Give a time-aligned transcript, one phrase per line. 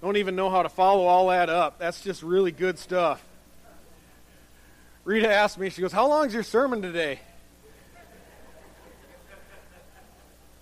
[0.00, 1.78] Don't even know how to follow all that up.
[1.78, 3.24] That's just really good stuff.
[5.04, 7.20] Rita asked me, she goes, How long's your sermon today?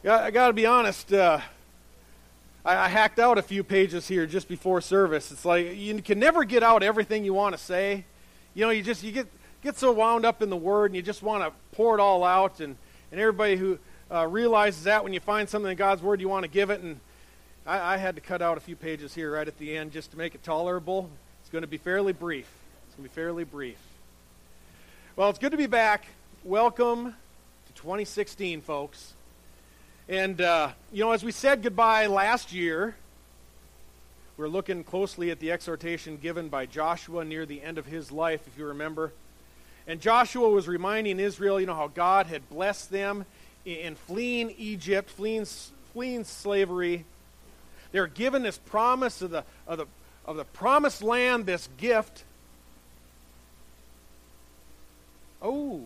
[0.09, 1.13] I got to be honest.
[1.13, 1.41] Uh,
[2.65, 5.33] I, I hacked out a few pages here just before service.
[5.33, 8.05] It's like you can never get out everything you want to say.
[8.55, 9.27] You know, you just you get
[9.63, 12.23] get so wound up in the word, and you just want to pour it all
[12.23, 12.61] out.
[12.61, 12.77] And
[13.11, 13.79] and everybody who
[14.11, 16.81] uh, realizes that when you find something in God's word, you want to give it.
[16.81, 17.01] And
[17.67, 20.13] I, I had to cut out a few pages here right at the end just
[20.13, 21.11] to make it tolerable.
[21.41, 22.49] It's going to be fairly brief.
[22.87, 23.79] It's going to be fairly brief.
[25.17, 26.07] Well, it's good to be back.
[26.45, 29.15] Welcome to 2016, folks.
[30.09, 32.95] And, uh, you know, as we said goodbye last year,
[34.37, 38.47] we're looking closely at the exhortation given by Joshua near the end of his life,
[38.47, 39.13] if you remember.
[39.89, 43.25] And Joshua was reminding Israel, you know, how God had blessed them
[43.65, 45.47] in fleeing Egypt, fleeing,
[45.93, 47.05] fleeing slavery.
[47.97, 49.87] They're given this promise of the, of, the,
[50.27, 52.25] of the promised land, this gift.
[55.41, 55.81] Oh,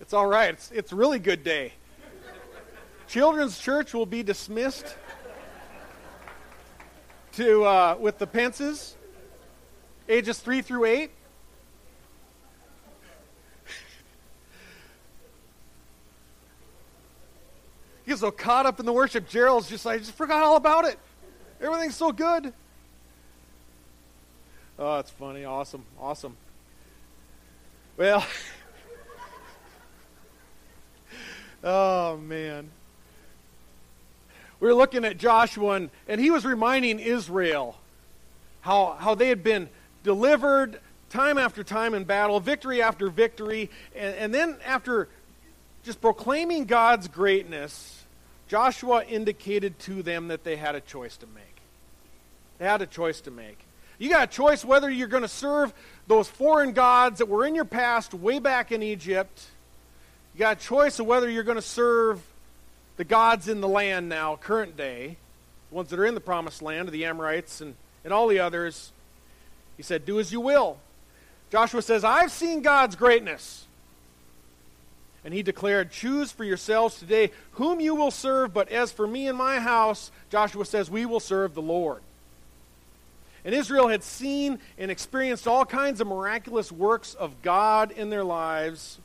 [0.00, 0.50] It's all right.
[0.50, 1.72] It's, it's really good day.
[3.08, 4.94] Children's church will be dismissed
[7.32, 8.94] to uh, with the Pences,
[10.08, 11.10] ages three through eight.
[18.04, 19.28] He gets so caught up in the worship.
[19.28, 20.98] Gerald's just like, I just forgot all about it.
[21.60, 22.52] Everything's so good.
[24.78, 25.44] Oh, it's funny.
[25.44, 25.84] Awesome.
[26.00, 26.36] Awesome.
[27.96, 28.26] Well,
[31.64, 32.70] Oh, man.
[34.60, 37.76] We were looking at Joshua, and, and he was reminding Israel
[38.60, 39.70] how, how they had been
[40.02, 45.08] delivered time after time in battle, victory after victory, and, and then after
[45.84, 48.04] just proclaiming God's greatness,
[48.48, 51.44] Joshua indicated to them that they had a choice to make.
[52.58, 53.58] They had a choice to make.
[53.98, 55.72] You got a choice whether you're going to serve
[56.06, 59.46] those foreign gods that were in your past way back in Egypt
[60.34, 62.20] you got a choice of whether you're going to serve
[62.96, 65.16] the gods in the land now, current day,
[65.70, 68.90] the ones that are in the promised land, the Amorites and, and all the others.
[69.76, 70.78] He said, Do as you will.
[71.50, 73.66] Joshua says, I've seen God's greatness.
[75.24, 79.26] And he declared, Choose for yourselves today whom you will serve, but as for me
[79.26, 82.02] and my house, Joshua says, We will serve the Lord.
[83.44, 88.24] And Israel had seen and experienced all kinds of miraculous works of God in their
[88.24, 88.98] lives.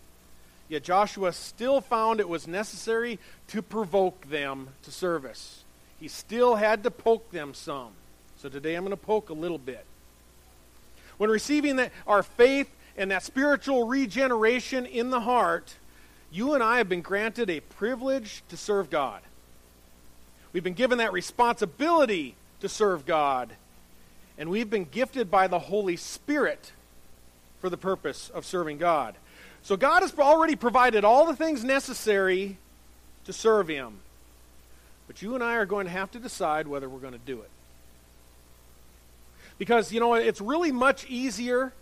[0.70, 5.64] Yet Joshua still found it was necessary to provoke them to service.
[6.00, 7.92] He still had to poke them some.
[8.38, 9.84] So today I'm going to poke a little bit.
[11.18, 15.76] When receiving that, our faith and that spiritual regeneration in the heart,
[16.32, 19.22] you and I have been granted a privilege to serve God.
[20.54, 23.52] We've been given that responsibility to serve God.
[24.38, 26.72] And we've been gifted by the Holy Spirit
[27.60, 29.16] for the purpose of serving God.
[29.64, 32.58] So God has already provided all the things necessary
[33.26, 34.00] to serve Him.
[35.08, 37.42] But you and I are going to have to decide whether we're going to do
[37.42, 37.50] it.
[39.58, 41.74] Because, you know, it's really much easier,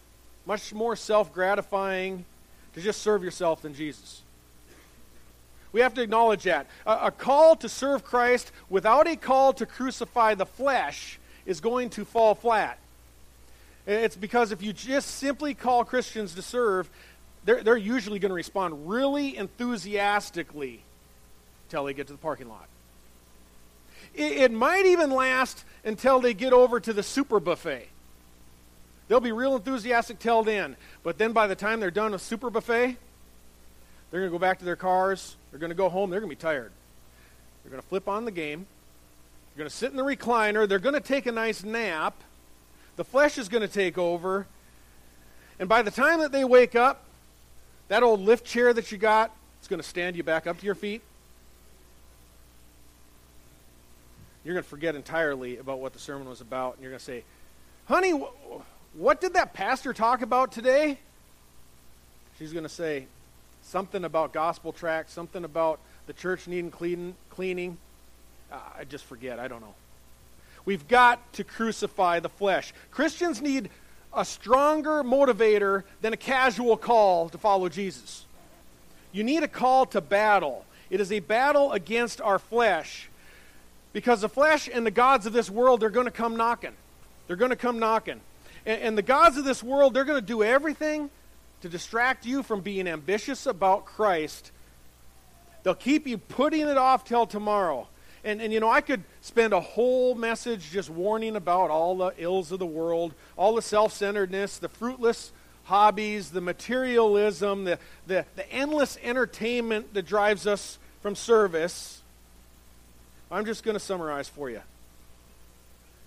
[0.46, 2.25] much more self gratifying
[2.74, 4.24] to just serve yourself than Jesus.
[5.72, 6.67] We have to acknowledge that.
[6.85, 11.89] A, a, call to serve Christ without a call to crucify the flesh is going
[11.91, 12.79] to fall flat.
[13.85, 16.89] It's because if you just simply call Christians to serve,
[17.45, 20.81] they're, they're usually going to respond really enthusiastically
[21.67, 22.67] until they get to the parking lot.
[24.13, 27.88] It, it might even last until they get over to the super buffet.
[29.07, 30.75] They'll be real enthusiastic till then.
[31.03, 32.97] But then by the time they're done with super buffet,
[34.09, 35.35] they're going to go back to their cars.
[35.51, 36.09] They're going to go home.
[36.09, 36.72] They're going to be tired.
[37.63, 38.66] They're going to flip on the game.
[39.53, 40.68] They're going to sit in the recliner.
[40.68, 42.16] They're going to take a nice nap.
[42.96, 44.47] The flesh is going to take over.
[45.59, 47.03] And by the time that they wake up,
[47.90, 50.66] that old lift chair that you got, it's going to stand you back up to
[50.66, 51.01] your feet.
[54.43, 57.05] You're going to forget entirely about what the sermon was about, and you're going to
[57.05, 57.23] say,
[57.85, 58.61] Honey, wh-
[58.96, 60.99] what did that pastor talk about today?
[62.40, 63.08] She's going to say,
[63.67, 67.78] Something about gospel tracts, something about the church needing clean, cleaning.
[68.49, 69.40] Uh, I just forget.
[69.40, 69.73] I don't know.
[70.64, 72.73] We've got to crucify the flesh.
[72.91, 73.69] Christians need
[74.14, 78.25] a stronger motivator than a casual call to follow Jesus.
[79.11, 80.64] You need a call to battle.
[80.90, 83.09] It is a battle against our flesh.
[83.91, 86.73] Because the flesh and the gods of this world, they're going to come knocking.
[87.28, 88.22] They're going to come knocking.
[88.66, 91.09] And, and the gods of this world, they're going to do everything
[91.61, 94.51] to distract you from being ambitious about Christ.
[95.63, 97.87] They'll keep you putting it off till tomorrow.
[98.23, 102.13] And, and you know, I could spend a whole message just warning about all the
[102.17, 105.31] ills of the world, all the self centeredness, the fruitless
[105.63, 112.01] hobbies, the materialism, the, the, the endless entertainment that drives us from service.
[113.29, 114.61] I'm just going to summarize for you.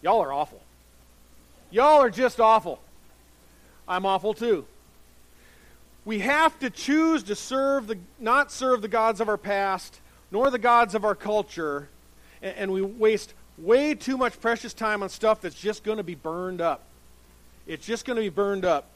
[0.02, 0.62] Y'all are awful.
[1.70, 2.80] Y'all are just awful.
[3.86, 4.66] I'm awful too.
[6.04, 10.00] We have to choose to serve the not serve the gods of our past
[10.30, 11.88] nor the gods of our culture
[12.42, 16.04] and, and we waste way too much precious time on stuff that's just going to
[16.04, 16.82] be burned up.
[17.66, 18.86] It's just going to be burned up.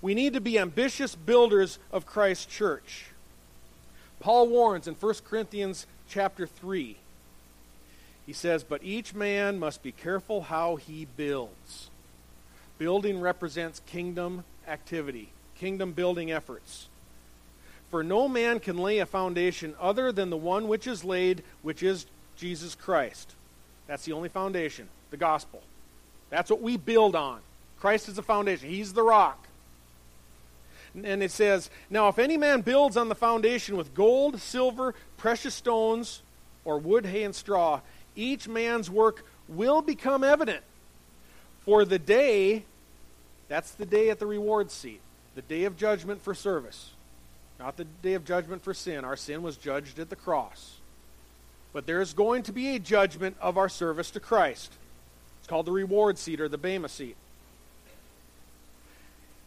[0.00, 3.06] We need to be ambitious builders of Christ's church.
[4.20, 6.96] Paul warns in 1 Corinthians chapter 3.
[8.26, 11.90] He says, But each man must be careful how he builds.
[12.78, 15.30] Building represents kingdom activity,
[15.64, 16.88] kingdom building efforts.
[17.90, 21.82] For no man can lay a foundation other than the one which is laid, which
[21.82, 22.04] is
[22.36, 23.34] Jesus Christ.
[23.86, 25.62] That's the only foundation, the gospel.
[26.28, 27.40] That's what we build on.
[27.80, 29.46] Christ is the foundation, He's the rock.
[31.02, 35.54] And it says, Now if any man builds on the foundation with gold, silver, precious
[35.54, 36.20] stones,
[36.66, 37.80] or wood, hay, and straw,
[38.14, 40.62] each man's work will become evident.
[41.64, 42.64] For the day,
[43.48, 45.00] that's the day at the reward seat,
[45.34, 46.90] the day of judgment for service,
[47.58, 49.04] not the day of judgment for sin.
[49.04, 50.76] Our sin was judged at the cross.
[51.72, 54.72] But there is going to be a judgment of our service to Christ.
[55.40, 57.16] It's called the reward seat or the Bema seat.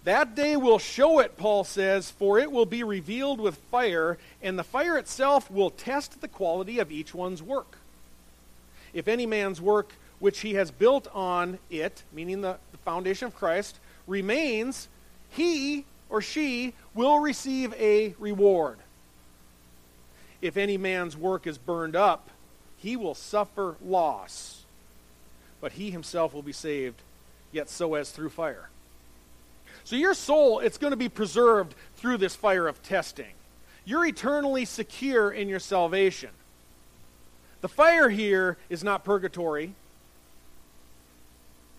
[0.03, 4.57] That day will show it, Paul says, for it will be revealed with fire, and
[4.57, 7.77] the fire itself will test the quality of each one's work.
[8.93, 13.35] If any man's work which he has built on it, meaning the, the foundation of
[13.35, 14.87] Christ, remains,
[15.37, 18.77] he or she will receive a reward
[20.41, 22.29] if any man's work is burned up,
[22.77, 24.65] he will suffer loss,
[25.61, 27.01] but he himself will be saved,
[27.51, 28.69] yet so as through fire.
[29.83, 33.33] So your soul, it's going to be preserved through this fire of testing.
[33.85, 36.29] You're eternally secure in your salvation.
[37.61, 39.73] The fire here is not purgatory.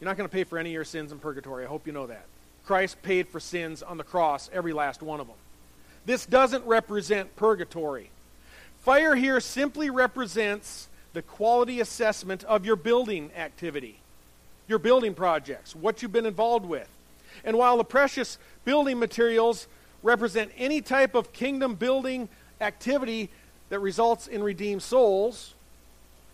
[0.01, 1.65] You're not going to pay for any of your sins in purgatory.
[1.65, 2.25] I hope you know that.
[2.69, 5.37] Christ paid for sins on the cross, every last one of them.
[6.05, 8.11] This doesn't represent purgatory.
[8.81, 14.01] Fire here simply represents the quality assessment of your building activity,
[14.69, 16.87] your building projects, what you've been involved with.
[17.43, 18.37] And while the precious
[18.67, 19.67] building materials
[20.03, 22.29] represent any type of kingdom building
[22.61, 23.31] activity
[23.71, 25.55] that results in redeemed souls,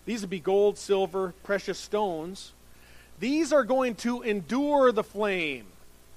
[0.05, 2.51] these would be gold, silver, precious stones.
[3.21, 5.67] These are going to endure the flame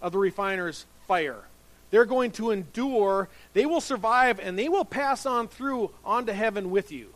[0.01, 1.41] of the refiner's fire.
[1.89, 3.29] They're going to endure.
[3.53, 7.09] They will survive and they will pass on through onto heaven with you.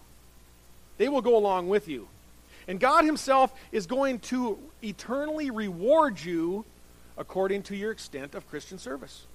[0.97, 2.07] They will go along with you.
[2.67, 6.63] And God Himself is going to eternally reward you
[7.17, 9.25] according to your extent of Christian service.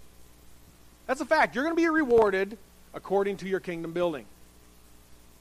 [1.07, 1.55] That's a fact.
[1.55, 2.57] You're going to be rewarded
[2.95, 4.25] according to your kingdom building.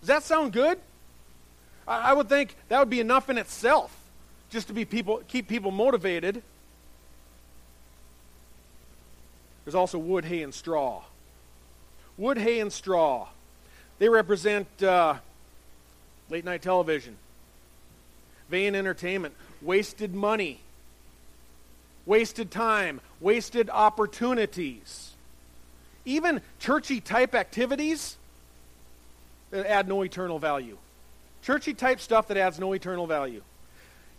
[0.02, 0.78] Does that sound good?
[1.88, 3.96] I, would think that would be enough in itself
[4.50, 6.42] just to be people, keep people motivated.
[9.66, 11.04] There's also wood, hay, and straw.
[12.18, 13.28] Wood, hay, and straw.
[13.98, 15.16] They represent uh,
[16.30, 17.18] late night television,
[18.50, 20.62] vain entertainment, wasted money,
[22.06, 25.12] wasted time, wasted opportunities.
[26.06, 28.18] Even churchy type activities
[29.50, 30.78] that add no eternal value.
[31.42, 33.42] Churchy type stuff that adds no eternal value.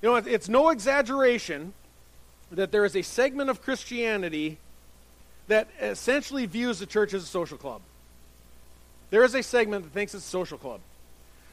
[0.02, 1.73] You know, it's no exaggeration
[2.50, 4.59] that there is a segment of Christianity
[5.49, 7.81] that essentially views the church as a social club.
[9.11, 10.81] There is a segment that thinks it's a social club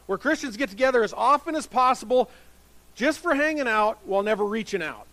[0.05, 2.29] where Christians get together as often as possible
[2.95, 5.05] just for hanging out while never reaching out.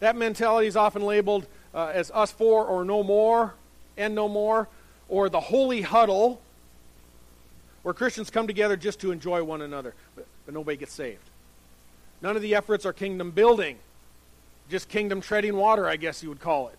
[0.00, 3.54] That mentality is often labeled uh, as us for or no more
[3.96, 4.68] and no more,
[5.08, 6.40] or the holy huddle,
[7.82, 11.18] where Christians come together just to enjoy one another, but, but nobody gets saved.
[12.22, 13.78] None of the efforts are kingdom building
[14.68, 16.77] just kingdom treading water, I guess you would call it.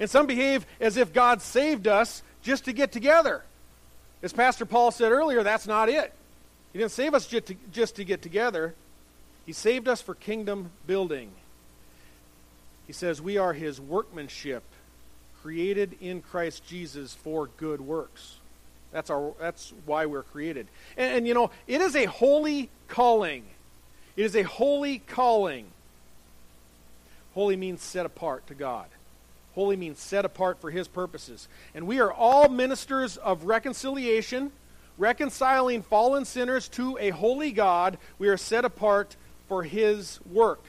[0.00, 3.42] And some behave as if God saved us just to get together.
[4.22, 6.12] As Pastor Paul said earlier, that's not it.
[6.72, 8.74] He didn't save us just to, just to get together,
[9.46, 11.30] He saved us for kingdom building.
[12.86, 14.64] He says, We are His workmanship,
[15.42, 18.38] created in Christ Jesus for good works.
[18.92, 20.68] That's, our, that's why we're created.
[20.96, 23.44] And, and you know, it is a holy calling.
[24.16, 25.66] It is a holy calling.
[27.34, 28.86] Holy means set apart to God.
[29.54, 31.48] Holy means set apart for His purposes.
[31.74, 34.52] And we are all ministers of reconciliation.
[34.96, 37.98] reconciling fallen sinners to a holy God.
[38.18, 39.16] We are set apart
[39.48, 40.62] for his work.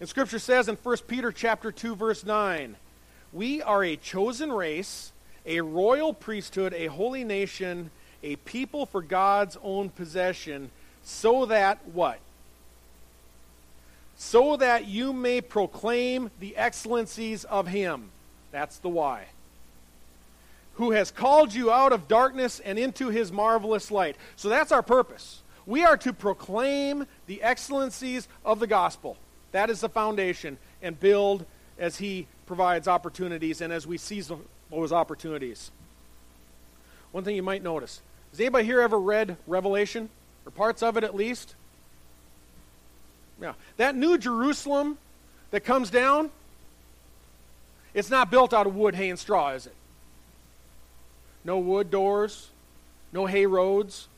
[0.00, 2.76] And scripture says in 1 Peter chapter 2 verse 9,
[3.32, 5.12] we are a chosen race,
[5.44, 7.90] a royal priesthood, a holy nation,
[8.22, 10.70] a people for God's own possession,
[11.02, 12.18] so that what?
[14.16, 18.10] So that you may proclaim the excellencies of him.
[18.50, 19.26] That's the why.
[20.74, 24.16] Who has called you out of darkness and into his marvelous light.
[24.36, 25.42] So that's our purpose.
[25.66, 29.16] We are to proclaim the excellencies of the gospel.
[29.52, 31.44] That is the foundation, and build
[31.78, 34.30] as he provides opportunities and as we seize
[34.70, 35.70] those opportunities.
[37.12, 40.10] One thing you might notice has anybody here ever read Revelation?
[40.44, 41.54] Or parts of it at least?
[43.40, 43.54] Yeah.
[43.76, 44.98] That new Jerusalem
[45.50, 46.30] that comes down,
[47.94, 49.74] it's not built out of wood, hay, and straw, is it?
[51.44, 52.50] No wood doors,
[53.12, 54.08] no hay roads.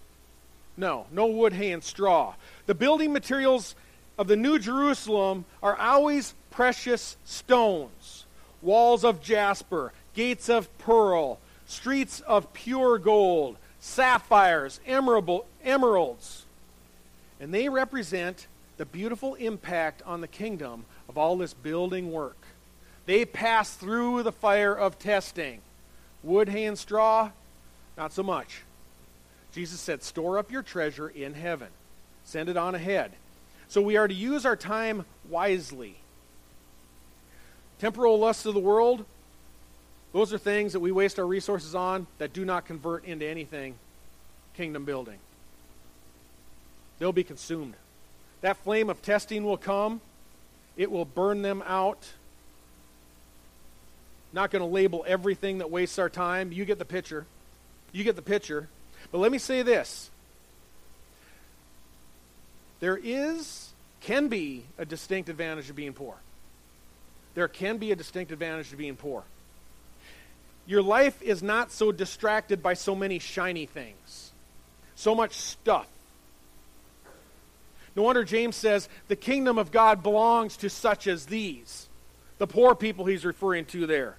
[0.77, 2.35] No, no wood, hay, and straw.
[2.67, 3.75] The building materials
[4.17, 8.25] of the New Jerusalem are always precious stones
[8.61, 16.45] walls of jasper, gates of pearl, streets of pure gold, sapphires, emerald, emeralds.
[17.39, 18.48] And they represent
[18.79, 22.39] the beautiful impact on the kingdom of all this building work.
[23.07, 25.61] They pass through the fire of testing.
[26.23, 27.31] Wood, hay, and straw,
[27.97, 28.63] not so much.
[29.53, 31.69] Jesus said, Store up your treasure in heaven,
[32.25, 33.13] send it on ahead.
[33.69, 35.97] So we are to use our time wisely.
[37.79, 39.05] Temporal lusts of the world,
[40.13, 43.75] those are things that we waste our resources on that do not convert into anything
[44.55, 45.19] kingdom building.
[46.99, 47.75] They'll be consumed.
[48.41, 50.01] That flame of testing will come,
[50.77, 52.13] it will burn them out.
[54.33, 56.53] Not going to label everything that wastes our time.
[56.53, 57.25] You get the picture.
[57.93, 58.69] You get the picture.
[59.11, 60.11] But let me say this
[62.81, 66.15] there is, can be, a distinct advantage of being poor.
[67.35, 69.25] There can be a distinct advantage to being poor.
[70.67, 74.33] Your life is not so distracted by so many shiny things,
[74.95, 75.87] so much stuff.
[77.99, 81.89] No wonder James says the kingdom of God belongs to such as these.
[82.39, 84.15] The poor people he's referring to there.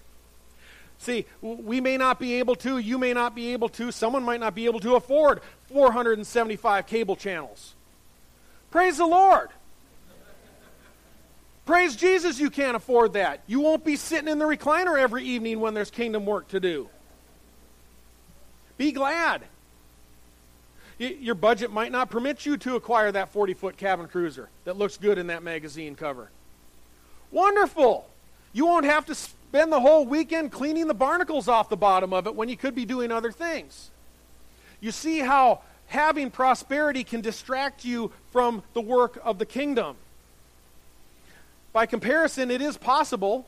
[0.97, 4.41] See, we may not be able to, you may not be able to, someone might
[4.41, 7.73] not be able to afford 475 cable channels.
[8.69, 9.47] Praise the Lord.
[11.65, 13.39] Praise Jesus, you can't afford that.
[13.47, 16.89] You won't be sitting in the recliner every evening when there's kingdom work to do.
[18.77, 19.43] Be glad.
[20.99, 24.97] Your budget might not permit you to acquire that 40 foot cabin cruiser that looks
[24.97, 26.29] good in that magazine cover.
[27.31, 28.05] Wonderful.
[28.51, 32.27] You won't have to spend the whole weekend cleaning the barnacles off the bottom of
[32.27, 33.91] it when you could be doing other things.
[34.81, 39.95] You see how having prosperity can distract you from the work of the kingdom.
[41.71, 43.47] By comparison, it is possible.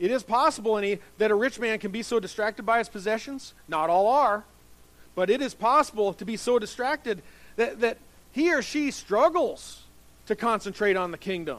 [0.00, 3.54] It is possible any, that a rich man can be so distracted by his possessions.
[3.68, 4.44] Not all are.
[5.20, 7.20] But it is possible to be so distracted
[7.56, 7.98] that, that
[8.32, 9.82] he or she struggles
[10.24, 11.58] to concentrate on the kingdom.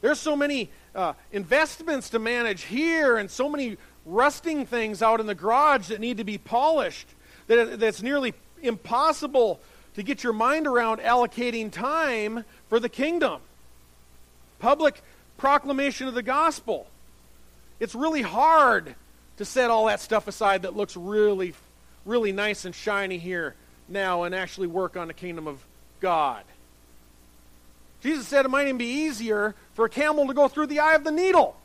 [0.00, 5.26] There's so many uh, investments to manage here and so many rusting things out in
[5.26, 7.06] the garage that need to be polished
[7.46, 9.60] that that's nearly impossible
[9.94, 13.40] to get your mind around allocating time for the kingdom.
[14.58, 15.00] Public
[15.38, 16.88] proclamation of the gospel.
[17.78, 18.96] It's really hard
[19.36, 21.54] to set all that stuff aside that looks really,
[22.04, 23.54] really nice and shiny here
[23.88, 25.64] now and actually work on the kingdom of
[26.00, 26.44] God.
[28.02, 30.94] Jesus said it might even be easier for a camel to go through the eye
[30.94, 31.56] of the needle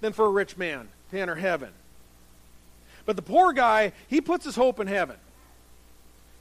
[0.00, 1.70] than for a rich man to enter heaven.
[3.06, 5.16] But the poor guy, he puts his hope in heaven.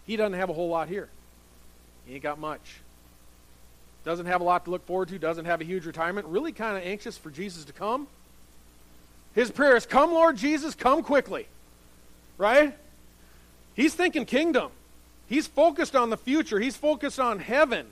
[0.06, 1.10] He doesn't have a whole lot here.
[2.06, 2.82] He ain't got much.
[4.04, 6.76] Doesn't have a lot to look forward to, doesn't have a huge retirement, really kind
[6.76, 8.08] of anxious for Jesus to come.
[9.34, 11.48] His prayer is, Come, Lord Jesus, come quickly.
[12.38, 12.76] Right?
[13.76, 14.72] He's thinking kingdom.
[15.28, 17.88] He's focused on the future, he's focused on heaven.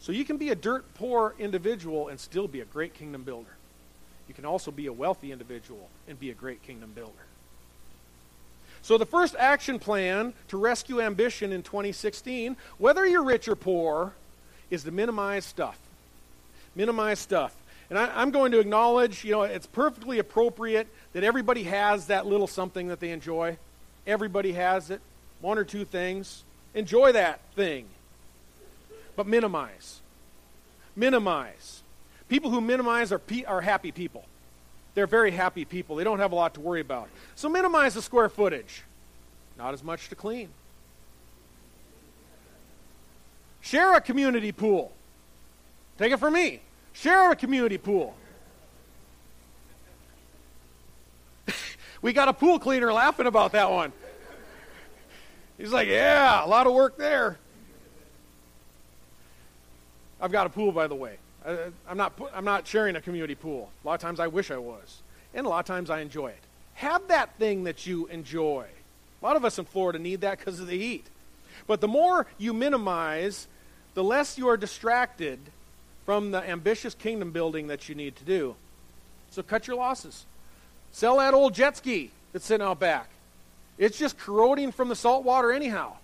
[0.00, 3.56] So you can be a dirt poor individual and still be a great kingdom builder.
[4.28, 7.12] You can also be a wealthy individual and be a great kingdom builder.
[8.82, 14.12] So, the first action plan to rescue ambition in 2016, whether you're rich or poor,
[14.70, 15.78] is to minimize stuff.
[16.76, 17.52] Minimize stuff.
[17.90, 22.26] And I, am going to acknowledge, you know, it's perfectly appropriate that everybody has that
[22.26, 23.56] little something that they enjoy.
[24.06, 25.00] Everybody has it.
[25.40, 26.44] One or two things.
[26.74, 27.86] Enjoy that thing
[29.16, 30.00] but minimize.
[30.94, 31.82] Minimize.
[32.28, 34.24] People who minimize are, pe- are happy people.
[34.94, 35.96] They're very happy people.
[35.96, 37.08] They don't have a lot to worry about.
[37.34, 38.82] So minimize the square footage.
[39.58, 40.50] not as much to clean.
[43.60, 44.92] Share a community pool.
[45.98, 46.60] Take it from me.
[46.92, 48.14] Share a community pool.
[52.02, 53.92] We got a pool cleaner laughing about that one.
[55.58, 57.38] He's like, yeah, a lot of work there.
[60.20, 61.16] I've got a pool, by the way.
[61.46, 63.70] I, I'm not, I'm not sharing a community pool.
[63.82, 65.02] A lot of times I wish I was.
[65.34, 66.40] And a lot of times I enjoy it.
[66.74, 68.66] Have that thing that you enjoy.
[69.22, 71.06] A lot of us in Florida need that because of the heat.
[71.66, 73.48] But the more you minimize,
[73.94, 75.38] the less you are distracted
[76.04, 78.56] from the ambitious kingdom building that you need to do.
[79.30, 80.26] So cut your losses.
[80.96, 83.10] Sell that old jet ski that's sitting out back.
[83.76, 85.98] It's just corroding from the salt water, anyhow.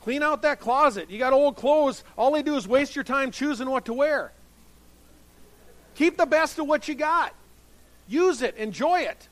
[0.00, 1.10] Clean out that closet.
[1.10, 2.02] You got old clothes.
[2.16, 4.32] All they do is waste your time choosing what to wear.
[5.96, 7.34] Keep the best of what you got.
[8.08, 8.56] Use it.
[8.56, 9.28] Enjoy it.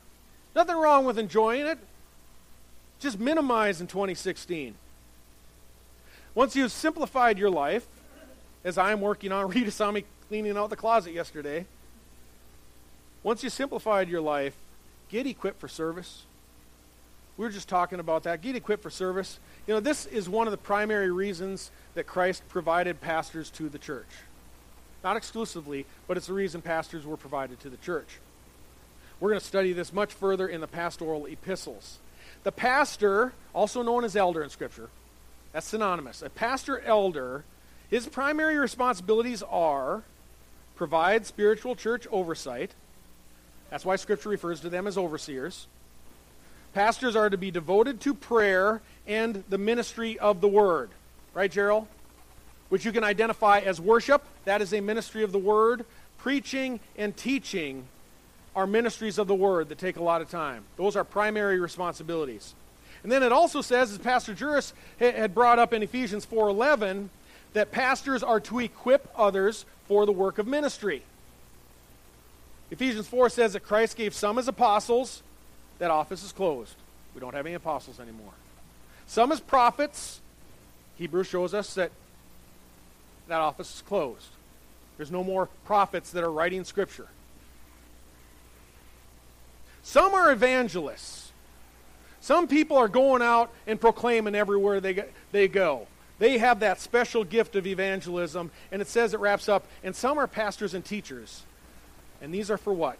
[0.55, 1.79] Nothing wrong with enjoying it.
[2.99, 4.75] Just minimize in 2016.
[6.35, 7.87] Once you've simplified your life,
[8.63, 11.65] as I'm working on, Rita saw me cleaning out the closet yesterday.
[13.25, 14.53] Once you simplified your life,
[15.09, 16.25] get equipped for service.
[17.37, 18.43] We were just talking about that.
[18.43, 19.39] Get equipped for service.
[19.65, 23.79] You know, this is one of the primary reasons that Christ provided pastors to the
[23.79, 24.05] church.
[25.03, 28.19] Not exclusively, but it's the reason pastors were provided to the church.
[29.19, 31.97] We're going to study this much further in the pastoral epistles.
[32.43, 34.89] The pastor, also known as elder in Scripture,
[35.51, 36.21] that's synonymous.
[36.21, 37.43] A pastor elder,
[37.89, 40.03] his primary responsibilities are
[40.75, 42.75] provide spiritual church oversight.
[43.75, 45.67] That's why Scripture refers to them as overseers.
[46.73, 50.91] Pastors are to be devoted to prayer and the ministry of the word.
[51.33, 51.85] Right, Gerald?
[52.69, 54.23] Which you can identify as worship.
[54.45, 55.85] That is a ministry of the word.
[56.17, 57.85] Preaching and teaching
[58.55, 60.63] are ministries of the word that take a lot of time.
[60.77, 62.55] Those are primary responsibilities.
[63.03, 67.09] And then it also says, as Pastor Juris had brought up in Ephesians 4.11,
[67.51, 71.03] that pastors are to equip others for the work of ministry.
[72.71, 75.21] Ephesians 4 says that Christ gave some as apostles.
[75.79, 76.75] That office is closed.
[77.13, 78.33] We don't have any apostles anymore.
[79.07, 80.19] Some as prophets.
[80.97, 81.91] Hebrews shows us that
[83.27, 84.27] that office is closed.
[84.97, 87.07] There's no more prophets that are writing scripture.
[89.83, 91.31] Some are evangelists.
[92.21, 95.87] Some people are going out and proclaiming everywhere they, they go.
[96.17, 100.17] They have that special gift of evangelism, and it says it wraps up, and some
[100.17, 101.43] are pastors and teachers.
[102.25, 102.97] And these are for what?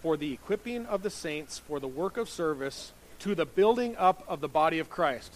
[0.00, 4.22] For the equipping of the saints for the work of service to the building up
[4.28, 5.34] of the body of Christ.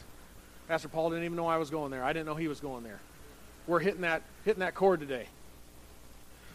[0.68, 2.05] Pastor Paul didn't even know I was going there.
[2.05, 3.01] I didn't know he was going there.
[3.66, 5.27] We're hitting that, hitting that chord today.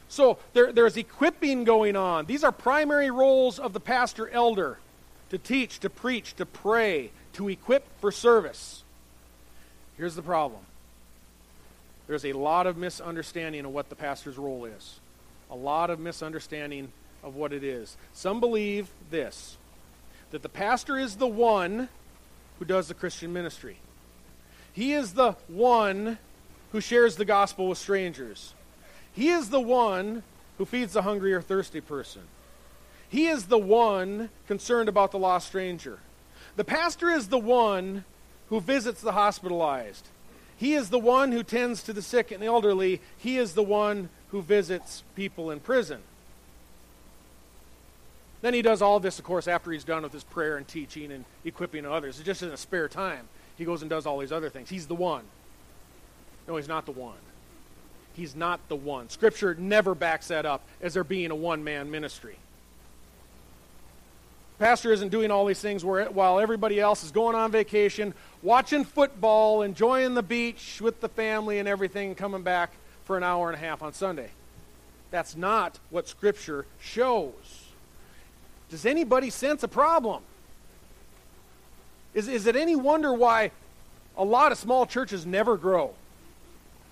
[0.08, 2.28] So there, there's equipping going on.
[2.28, 4.78] These are primary roles of the pastor elder
[5.32, 8.86] to teach, to preach, to pray, to equip for service.
[9.98, 10.62] Here's the problem
[12.08, 15.02] there's a lot of misunderstanding of what the pastor's role is,
[15.50, 16.92] a lot of misunderstanding
[17.24, 17.98] of what it is.
[18.14, 19.58] Some believe this
[20.32, 21.90] that the pastor is the one
[22.60, 23.78] who does the Christian ministry,
[24.74, 26.18] he is the one
[26.72, 28.54] who shares the gospel with strangers.
[29.14, 30.24] He is the one
[30.58, 32.22] who feeds the hungry or thirsty person.
[33.10, 36.00] He is the one concerned about the lost stranger.
[36.56, 38.06] The pastor is the one
[38.50, 40.08] who visits the hospitalized.
[40.58, 43.02] He is the one who tends to the sick and elderly.
[43.18, 46.02] He is the one who visits people in prison.
[48.42, 51.12] Then he does all this, of course, after he's done with his prayer and teaching
[51.12, 52.18] and equipping others.
[52.18, 53.28] It's just in a spare time.
[53.58, 54.70] He goes and does all these other things.
[54.70, 55.24] He's the one.
[56.48, 57.18] No, he's not the one.
[58.14, 59.10] He's not the one.
[59.10, 62.38] Scripture never backs that up as there being a one man ministry.
[64.58, 68.84] Pastor isn't doing all these things where, while everybody else is going on vacation, watching
[68.84, 72.72] football, enjoying the beach with the family and everything, coming back
[73.10, 74.30] for an hour and a half on Sunday.
[75.10, 77.66] That's not what Scripture shows.
[78.70, 80.22] Does anybody sense a problem?
[82.14, 83.50] Is, is it any wonder why
[84.16, 85.96] a lot of small churches never grow?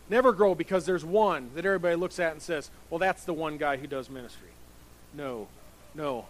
[0.10, 3.58] never grow because there's one that everybody looks at and says, well, that's the one
[3.58, 4.50] guy who does ministry.
[5.14, 5.48] No,
[5.94, 6.26] no.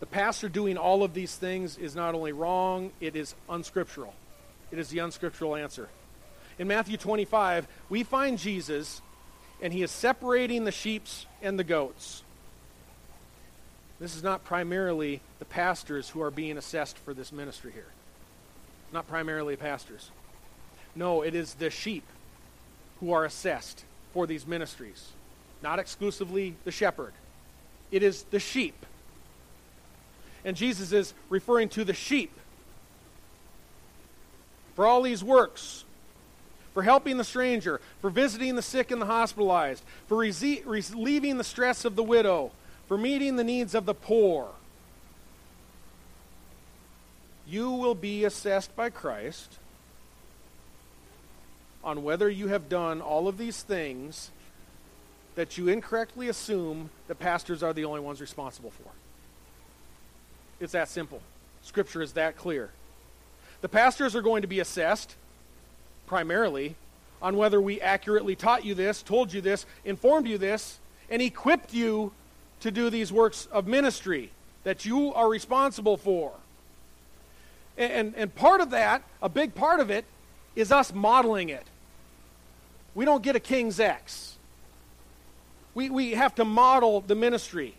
[0.00, 4.12] The pastor doing all of these things is not only wrong, it is unscriptural.
[4.70, 5.88] It is the unscriptural answer.
[6.58, 9.02] In Matthew 25, we find Jesus,
[9.60, 11.04] and he is separating the sheep
[11.42, 12.22] and the goats.
[13.98, 17.88] This is not primarily the pastors who are being assessed for this ministry here.
[18.92, 20.10] Not primarily pastors.
[20.94, 22.04] No, it is the sheep
[23.00, 25.12] who are assessed for these ministries,
[25.62, 27.12] not exclusively the shepherd.
[27.90, 28.86] It is the sheep.
[30.44, 32.32] And Jesus is referring to the sheep.
[34.74, 35.84] For all these works,
[36.76, 41.86] for helping the stranger, for visiting the sick and the hospitalized, for relieving the stress
[41.86, 42.50] of the widow,
[42.86, 44.50] for meeting the needs of the poor.
[47.48, 49.54] You will be assessed by Christ
[51.82, 54.30] on whether you have done all of these things
[55.34, 58.90] that you incorrectly assume that pastors are the only ones responsible for.
[60.60, 61.22] It's that simple.
[61.62, 62.68] Scripture is that clear.
[63.62, 65.16] The pastors are going to be assessed
[66.06, 66.76] primarily
[67.20, 70.78] on whether we accurately taught you this, told you this, informed you this,
[71.10, 72.12] and equipped you
[72.60, 74.30] to do these works of ministry
[74.64, 76.32] that you are responsible for.
[77.78, 80.04] And, and, part of that, a big part of it,
[80.54, 81.64] is us modeling it.
[82.94, 84.36] We don't get a King's X.
[85.74, 87.74] We, we have to model the ministry.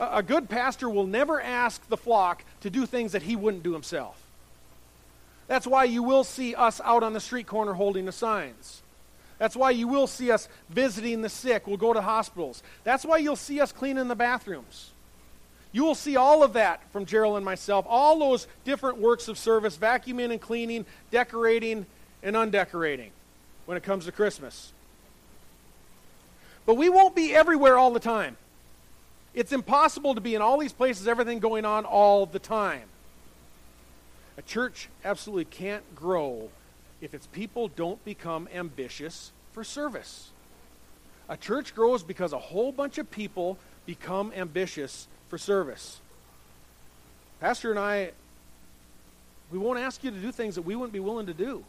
[0.00, 3.62] A, a good pastor will never ask the flock to do things that he wouldn't
[3.62, 4.18] do himself.
[5.48, 8.82] That's why you will see us out on the street corner holding the signs.
[9.38, 11.66] That's why you will see us visiting the sick.
[11.66, 12.62] We'll go to hospitals.
[12.84, 14.90] That's why you'll see us cleaning the bathrooms.
[15.72, 19.38] You will see all of that from Gerald and myself, all those different works of
[19.38, 21.86] service, vacuuming and cleaning, decorating
[22.22, 23.10] and undecorating
[23.66, 24.72] when it comes to Christmas.
[26.66, 28.36] But we won't be everywhere all the time.
[29.34, 32.82] It's impossible to be in all these places, everything going on all the time.
[34.38, 36.48] A church absolutely can't grow
[37.00, 40.30] if its people don't become ambitious for service.
[41.28, 46.00] A church grows because a whole bunch of people become ambitious for service.
[47.40, 48.12] Pastor and I,
[49.50, 51.64] we won't ask you to do things that we wouldn't be willing to do.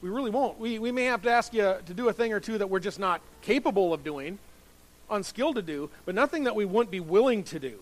[0.00, 0.60] We really won't.
[0.60, 2.80] We, we may have to ask you to do a thing or two that we're
[2.80, 4.38] just not capable of doing,
[5.10, 7.80] unskilled to do, but nothing that we wouldn't be willing to do.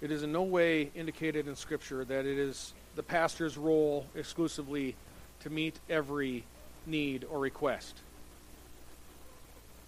[0.00, 4.96] It is in no way indicated in Scripture that it is the pastor's role exclusively
[5.40, 6.44] to meet every
[6.86, 7.98] need or request.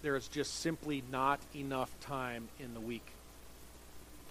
[0.01, 3.13] There is just simply not enough time in the week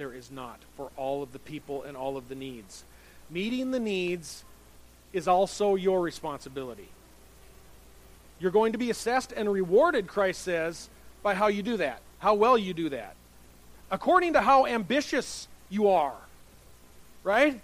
[0.02, 2.82] there is not for all of the people and all of the needs.
[3.30, 4.44] Meeting the needs
[5.12, 6.88] is also your responsibility.
[8.40, 10.88] You're going to be assessed and rewarded, Christ says,
[11.22, 13.14] by how you do that, how well you do that,
[13.92, 16.14] according to how ambitious you are.
[17.24, 17.60] Right?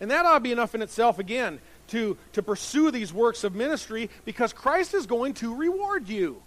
[0.00, 3.54] And that ought to be enough in itself, again, to, to pursue these works of
[3.54, 6.40] ministry because Christ is going to reward you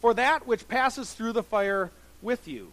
[0.00, 1.90] for that which passes through the fire
[2.22, 2.72] with you.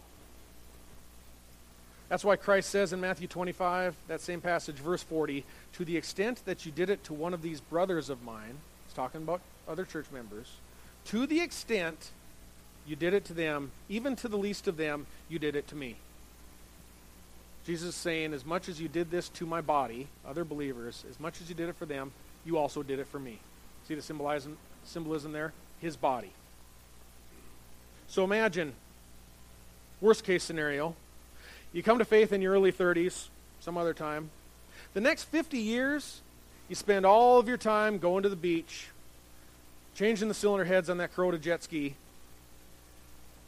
[2.10, 5.44] That's why Christ says in Matthew 25, that same passage, verse 40,
[5.74, 8.94] to the extent that you did it to one of these brothers of mine, he's
[8.94, 10.52] talking about other church members,
[11.06, 12.12] to the extent
[12.86, 15.76] you did it to them, even to the least of them, you did it to
[15.76, 15.96] me.
[17.66, 21.20] Jesus is saying, as much as you did this to my body, other believers, as
[21.20, 22.12] much as you did it for them,
[22.46, 23.40] you also did it for me.
[23.88, 25.54] See the symbolism, symbolism there?
[25.80, 26.32] His body.
[28.08, 28.74] So imagine,
[30.02, 30.96] worst case scenario,
[31.72, 33.28] you come to faith in your early 30s,
[33.62, 34.30] some other time.
[34.94, 36.22] The next 50 years,
[36.70, 38.88] you spend all of your time going to the beach,
[39.96, 41.96] changing the cylinder heads on that Kubota jet ski,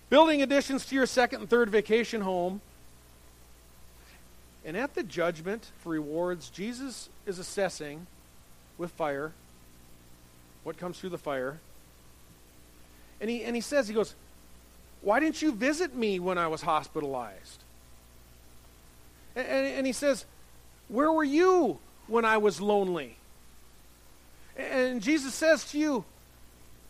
[0.09, 2.61] building additions to your second and third vacation home.
[4.65, 8.07] And at the judgment for rewards, Jesus is assessing
[8.79, 9.31] with fire
[10.63, 11.59] what comes through the fire.
[13.21, 14.15] And he, and he says, he goes,
[15.01, 17.61] Why didn't you visit me when I was hospitalized?
[19.35, 20.25] And, and, he says,
[20.87, 23.17] Where were you when I was lonely?
[24.57, 26.05] And Jesus says to you,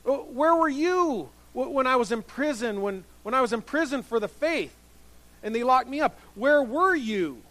[0.05, 4.01] oh, Where were you when I was in prison, when, when I was in prison
[4.01, 4.73] for the faith
[5.43, 6.17] and they locked me up?
[6.35, 7.41] Where were you?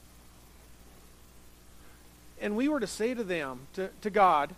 [2.41, 4.55] And we were to say to them, to, to God,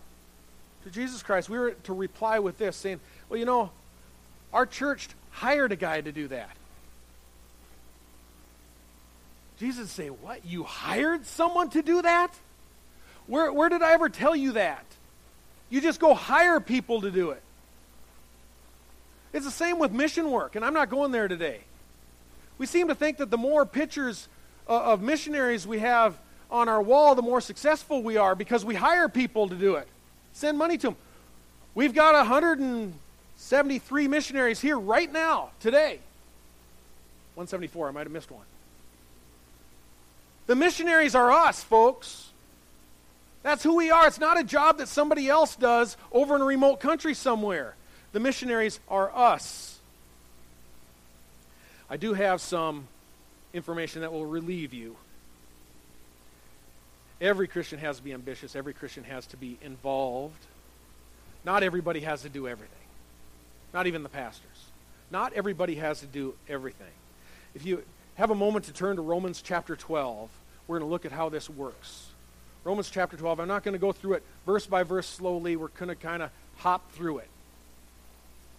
[0.83, 3.71] to Jesus Christ, we were to reply with this, saying, Well, you know,
[4.53, 6.55] our church hired a guy to do that.
[9.59, 10.45] Jesus say, What?
[10.45, 12.33] You hired someone to do that?
[13.27, 14.85] Where, where did I ever tell you that?
[15.69, 17.43] You just go hire people to do it.
[19.33, 21.59] It's the same with mission work, and I'm not going there today.
[22.57, 24.29] We seem to think that the more pictures
[24.67, 26.17] uh, of missionaries we have
[26.49, 29.87] on our wall, the more successful we are because we hire people to do it.
[30.33, 30.95] Send money to them.
[31.75, 35.99] We've got 173 missionaries here right now, today.
[37.35, 38.45] 174, I might have missed one.
[40.47, 42.31] The missionaries are us, folks.
[43.43, 44.07] That's who we are.
[44.07, 47.75] It's not a job that somebody else does over in a remote country somewhere.
[48.11, 49.79] The missionaries are us.
[51.89, 52.87] I do have some
[53.53, 54.95] information that will relieve you.
[57.19, 60.45] Every Christian has to be ambitious, every Christian has to be involved.
[61.43, 62.75] Not everybody has to do everything,
[63.73, 64.49] not even the pastors.
[65.09, 66.87] Not everybody has to do everything.
[67.55, 67.83] If you
[68.15, 70.29] have a moment to turn to Romans chapter 12,
[70.67, 72.07] we're going to look at how this works.
[72.63, 75.55] Romans chapter 12, I'm not going to go through it verse by verse slowly.
[75.55, 77.29] We're going to kind of hop through it.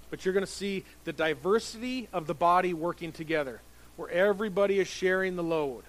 [0.09, 3.61] But you're going to see the diversity of the body working together,
[3.97, 5.83] where everybody is sharing the load.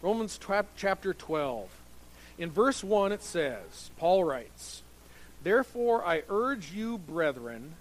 [0.00, 0.38] Romans
[0.76, 1.68] chapter 12.
[2.38, 4.82] In verse 1, it says, Paul writes,
[5.42, 7.74] Therefore I urge you, brethren,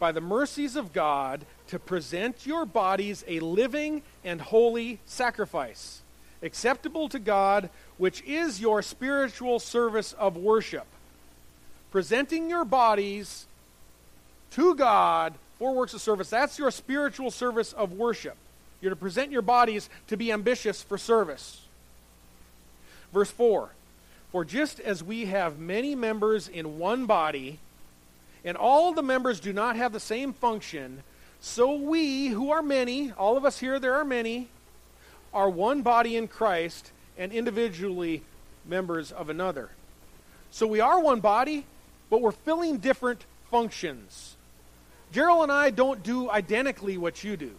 [0.00, 6.02] by the mercies of God, to present your bodies a living and holy sacrifice,
[6.42, 10.86] acceptable to God, which is your spiritual service of worship.
[11.92, 13.46] Presenting your bodies
[14.52, 18.36] to God for works of service, that's your spiritual service of worship.
[18.80, 21.60] You're to present your bodies to be ambitious for service.
[23.12, 23.70] Verse 4
[24.32, 27.58] For just as we have many members in one body,
[28.44, 31.02] and all the members do not have the same function,
[31.40, 34.48] so we, who are many, all of us here, there are many,
[35.32, 38.22] are one body in Christ and individually
[38.66, 39.70] members of another.
[40.50, 41.64] So we are one body,
[42.08, 44.36] but we're filling different functions.
[45.12, 47.52] Gerald and I don't do identically what you do.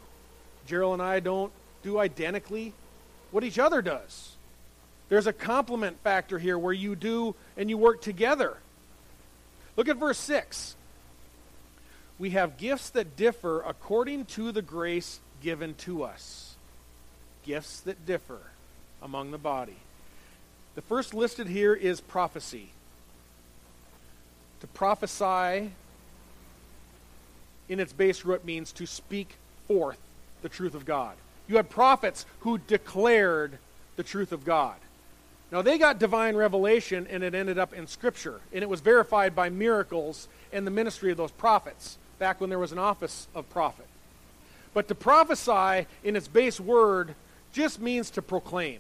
[0.66, 1.52] Gerald and I don't
[1.84, 2.74] do identically
[3.32, 4.36] what each other does.
[5.10, 8.58] There's a complement factor here where you do and you work together.
[9.76, 10.76] Look at verse 6.
[12.20, 16.56] We have gifts that differ according to the grace given to us.
[17.44, 18.40] Gifts that differ
[19.02, 19.78] among the body.
[20.76, 22.70] The first listed here is prophecy.
[24.62, 25.72] To prophesy
[27.68, 29.36] in its base root means to speak
[29.68, 29.98] forth
[30.42, 31.16] the truth of God.
[31.48, 33.58] You had prophets who declared
[33.96, 34.76] the truth of God.
[35.52, 38.40] Now, they got divine revelation and it ended up in Scripture.
[38.54, 42.60] And it was verified by miracles and the ministry of those prophets back when there
[42.60, 43.88] was an office of prophet.
[44.74, 47.16] But to prophesy in its base word
[47.52, 48.80] just means to proclaim,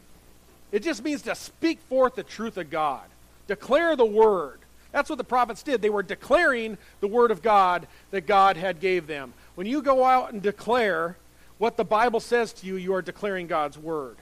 [0.72, 3.04] it just means to speak forth the truth of God,
[3.48, 4.60] declare the word.
[4.94, 5.82] That's what the prophets did.
[5.82, 9.34] They were declaring the word of God that God had gave them.
[9.56, 11.18] When you go out and declare
[11.62, 14.18] what the Bible says to you, you are declaring God's word.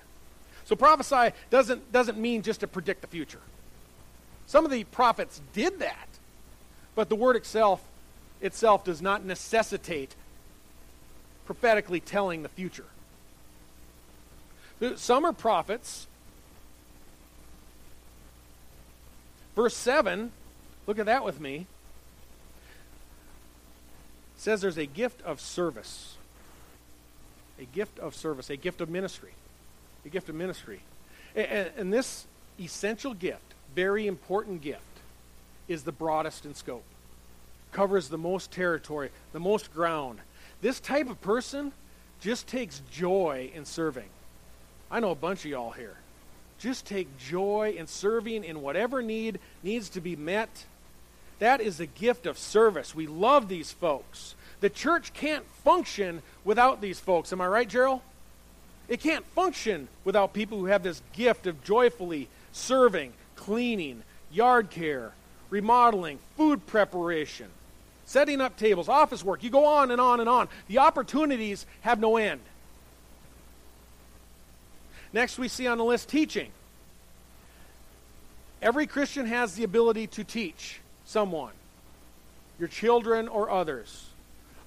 [0.65, 3.39] So prophesy doesn't, doesn't mean just to predict the future.
[4.45, 6.10] Some of the prophets did that,
[6.95, 7.82] but the word itself,
[8.41, 10.15] itself does not necessitate
[11.45, 12.88] prophetically telling the future.
[14.97, 16.08] Some are prophets.
[19.56, 20.34] Verse 7,
[20.88, 21.67] look at that with me.
[24.36, 26.17] says there's a gift of service.
[27.60, 29.32] A gift of service, a gift of ministry
[30.06, 30.82] A gift of ministry.
[31.36, 32.26] And, and this
[32.60, 34.82] essential gift, very important gift,
[35.67, 36.84] is the broadest in scope.
[37.72, 40.19] Covers the most territory, the most ground.
[40.62, 41.72] This type of person
[42.19, 44.10] just takes joy in serving.
[44.91, 45.95] I know a bunch of y'all here.
[46.58, 50.65] Just take joy in serving in whatever need needs to be met.
[51.38, 52.93] That is the gift of service.
[52.93, 54.36] We love these folks.
[54.60, 57.31] The church can't function without these folks.
[57.31, 58.01] Am I right, Gerald?
[58.88, 65.12] It can't function without people who have this gift of joyfully serving, cleaning, yard care,
[65.51, 67.45] remodeling, food preparation,
[68.07, 69.43] setting up tables, office work.
[69.43, 70.49] You go on and on and on.
[70.67, 72.41] The opportunities have no end.
[75.13, 76.49] Next, we see on the list teaching.
[78.59, 81.53] Every Christian has the ability to teach someone,
[82.57, 84.09] your children or others.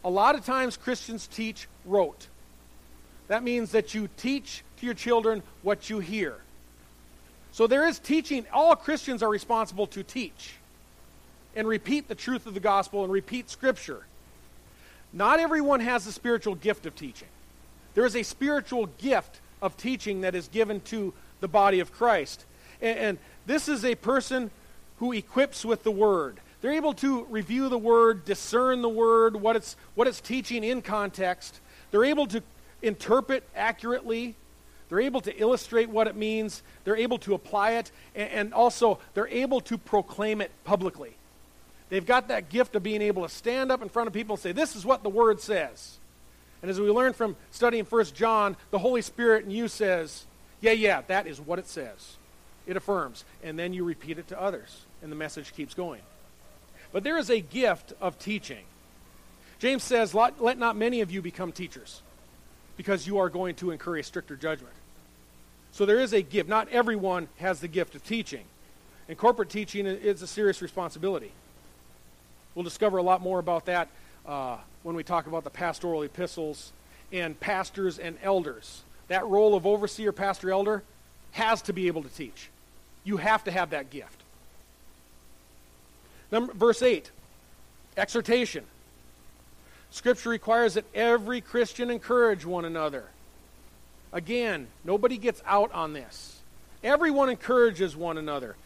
[0.04, 2.26] A lot of times, Christians teach rote.
[3.28, 6.36] That means that you teach to your children what you hear.
[7.52, 8.46] So there is teaching.
[8.52, 10.54] All Christians are responsible to teach
[11.54, 14.06] and repeat the truth of the gospel and repeat Scripture.
[15.12, 17.28] Not everyone has the spiritual gift of teaching.
[17.94, 22.44] There is a spiritual gift of teaching that is given to the body of Christ.
[22.80, 24.50] And, and this is a person
[24.98, 26.38] who equips with the Word.
[26.62, 30.80] They're able to review the Word, discern the Word, what it's, what it's teaching in
[30.80, 31.60] context.
[31.90, 32.42] They're able to
[32.80, 34.36] interpret accurately.
[34.88, 36.62] They're able to illustrate what it means.
[36.84, 37.90] They're able to apply it.
[38.14, 41.14] And, and also, they're able to proclaim it publicly.
[41.88, 44.42] They've got that gift of being able to stand up in front of people and
[44.42, 45.98] say, This is what the Word says.
[46.62, 50.26] And as we learn from studying 1 John, the Holy Spirit in you says,
[50.60, 52.16] Yeah, yeah, that is what it says.
[52.68, 53.24] It affirms.
[53.42, 56.02] And then you repeat it to others, and the message keeps going.
[56.92, 58.64] But there is a gift of teaching.
[59.58, 62.02] James says, Let not many of you become teachers,
[62.76, 64.74] because you are going to incur a stricter judgment.
[65.72, 66.48] So there is a gift.
[66.48, 68.44] Not everyone has the gift of teaching.
[69.08, 71.32] And corporate teaching is a serious responsibility.
[72.54, 73.88] We'll discover a lot more about that
[74.26, 76.72] uh, when we talk about the pastoral epistles
[77.10, 78.82] and pastors and elders.
[79.08, 80.82] That role of overseer, pastor, elder
[81.32, 82.50] has to be able to teach.
[83.04, 84.21] You have to have that gift.
[86.32, 87.10] Number, verse 8
[87.96, 88.64] exhortation.
[89.90, 93.04] Scripture requires that every Christian encourage one another.
[94.12, 96.40] Again, nobody gets out on this.
[96.82, 98.56] Everyone encourages one another.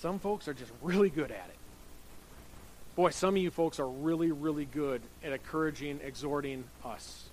[0.00, 1.56] Some folks are just really good at it.
[2.96, 7.24] Boy, some of you folks are really, really good at encouraging, exhorting us.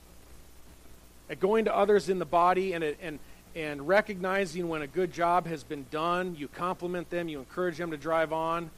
[1.29, 3.19] At going to others in the body and, and,
[3.55, 6.35] and recognizing when a good job has been done.
[6.37, 8.69] You compliment them, you encourage them to drive on.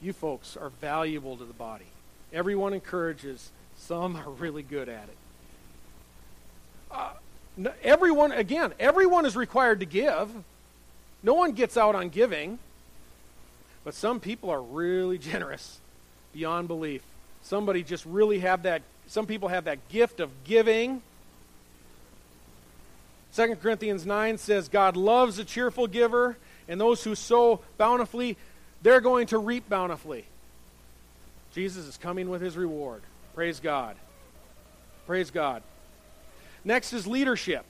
[0.00, 1.86] You folks are valuable to the body.
[2.32, 5.16] Everyone encourages, some are really good at it.
[6.90, 7.10] Uh,
[7.82, 10.30] everyone, again, everyone is required to give.
[11.22, 12.58] No one gets out on giving.
[13.84, 15.80] But some people are really generous
[16.32, 17.02] beyond belief.
[17.42, 21.02] Somebody just really have that, some people have that gift of giving.
[23.38, 28.36] 2 Corinthians 9 says, God loves a cheerful giver, and those who sow bountifully,
[28.82, 30.24] they're going to reap bountifully.
[31.54, 33.00] Jesus is coming with his reward.
[33.36, 33.94] Praise God.
[35.06, 35.62] Praise God.
[36.64, 37.64] Next is leadership.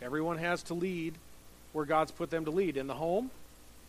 [0.00, 1.14] Everyone has to lead
[1.72, 2.76] where God's put them to lead.
[2.76, 3.32] In the home,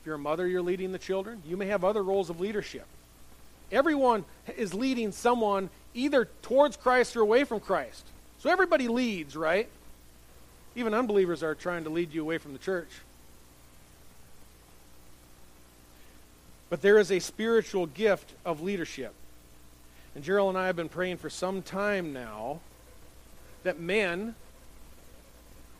[0.02, 1.44] if you're a mother, you're leading the children.
[1.48, 2.88] You may have other roles of leadership.
[3.72, 4.26] Everyone
[4.58, 8.04] is leading someone either towards Christ or away from Christ.
[8.40, 9.70] So everybody leads, right?
[10.76, 12.90] Even unbelievers are trying to lead you away from the church.
[16.70, 19.14] But there is a spiritual gift of leadership.
[20.16, 22.60] And Gerald and I have been praying for some time now
[23.64, 24.36] that men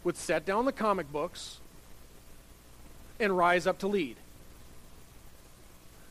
[0.04, 1.58] would set down the comic books
[3.20, 4.18] and rise up to lead.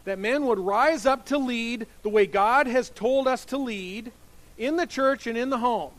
[0.04, 4.10] That men would rise up to lead the way God has told us to lead
[4.58, 5.92] in the church and in the home.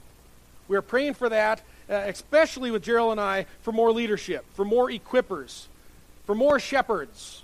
[0.67, 1.61] We are praying for that,
[1.93, 5.67] uh, especially with Gerald and I, for more leadership, for more equippers,
[6.25, 7.43] for more shepherds.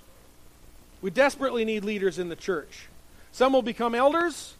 [1.02, 2.88] We desperately need leaders in the church.
[3.32, 4.56] Some will become elders,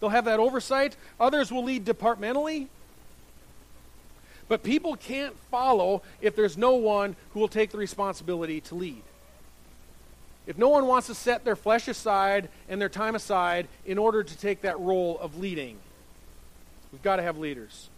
[0.00, 0.96] they'll have that oversight.
[1.20, 2.68] Others will lead departmentally.
[4.48, 9.02] But people can't follow if there's no one who will take the responsibility to lead.
[10.46, 14.24] If no one wants to set their flesh aside and their time aside in order
[14.24, 15.78] to take that role of leading,
[16.90, 17.88] we've got to have leaders.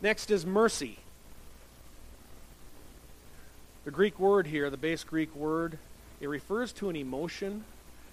[0.00, 0.98] Next is mercy.
[3.84, 5.78] The Greek word here, the base Greek word,
[6.20, 7.64] it refers to an emotion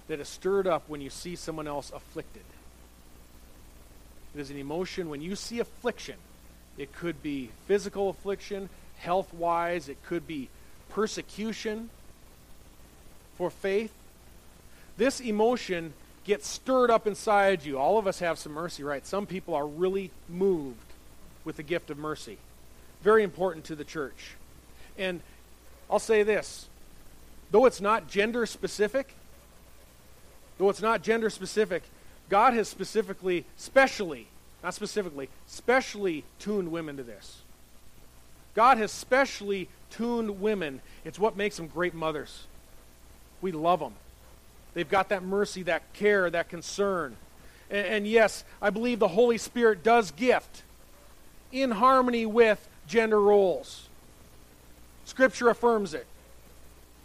[0.08, 2.44] that is stirred up when you see someone else afflicted.
[4.34, 6.16] It is an emotion when you see affliction
[6.78, 10.50] it could be physical affliction, health wise, it could be
[10.90, 11.90] persecution
[13.38, 13.94] for faith.
[14.98, 15.94] This emotion
[16.26, 17.78] gets stirred up inside you.
[17.80, 19.06] All of us have some mercy, right?
[19.06, 20.85] Some people are really moved
[21.46, 22.38] with the gift of mercy.
[23.02, 24.36] Very important to the church.
[24.98, 25.22] And
[25.90, 26.68] I'll say this
[27.52, 29.14] though it's not gender specific,
[30.58, 31.84] though it's not gender specific,
[32.28, 34.28] God has specifically, specially
[34.66, 37.44] not specifically, specially tuned women to this.
[38.56, 40.82] God has specially tuned women.
[41.04, 42.48] It's what makes them great mothers.
[43.42, 43.94] We love them.
[44.74, 47.16] They've got that mercy, that care, that concern.
[47.70, 50.64] And, and, yes, I believe the Holy Spirit does gift
[51.62, 53.88] in harmony with gender roles.
[55.06, 56.06] Scripture affirms it.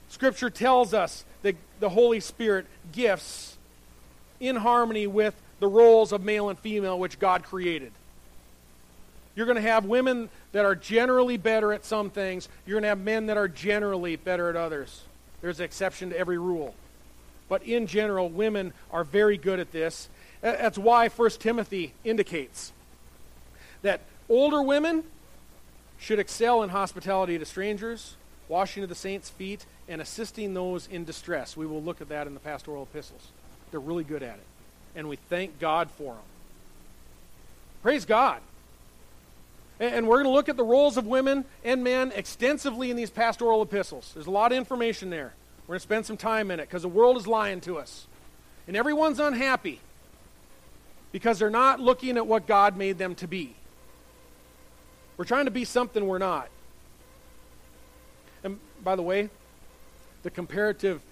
[0.08, 3.56] Scripture tells us that the Holy Spirit gifts
[4.40, 7.92] in harmony with the roles of male and female which God created.
[9.36, 12.48] You're going to have women that are generally better at some things.
[12.66, 15.02] You're going to have men that are generally better at others.
[15.40, 16.74] There's an exception to every rule.
[17.48, 20.08] But in general, women are very good at this.
[20.40, 22.72] That's why 1 Timothy indicates
[23.82, 24.00] that
[24.30, 25.04] older women
[25.98, 28.16] should excel in hospitality to strangers,
[28.48, 31.54] washing of the saints' feet, and assisting those in distress.
[31.56, 33.28] We will look at that in the pastoral epistles.
[33.70, 34.46] They're really good at it
[34.94, 36.22] and we thank God for them.
[37.82, 38.40] Praise God.
[39.78, 43.08] And we're going to look at the roles of women and men extensively in these
[43.08, 44.10] pastoral epistles.
[44.12, 45.32] There's a lot of information there.
[45.66, 48.06] We're going to spend some time in it because the world is lying to us.
[48.68, 49.80] And everyone's unhappy
[51.12, 53.54] because they're not looking at what God made them to be.
[55.20, 56.48] We're trying to be something we're not.
[58.42, 59.28] And by the way,
[60.22, 61.02] the comparative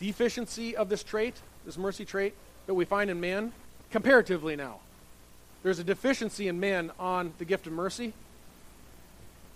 [0.00, 2.34] deficiency of this trait, this mercy trait
[2.66, 3.52] that we find in men,
[3.92, 4.80] comparatively now.
[5.62, 8.14] There's a deficiency in men on the gift of mercy.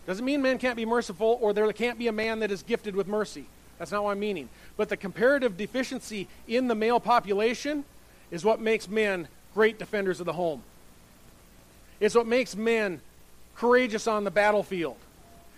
[0.06, 2.94] Doesn't mean man can't be merciful or there can't be a man that is gifted
[2.94, 3.46] with mercy.
[3.76, 4.48] That's not what I'm meaning.
[4.76, 7.84] But the comparative deficiency in the male population
[8.30, 10.62] is what makes men great defenders of the home.
[11.98, 13.00] It's what makes men
[13.56, 14.96] courageous on the battlefield.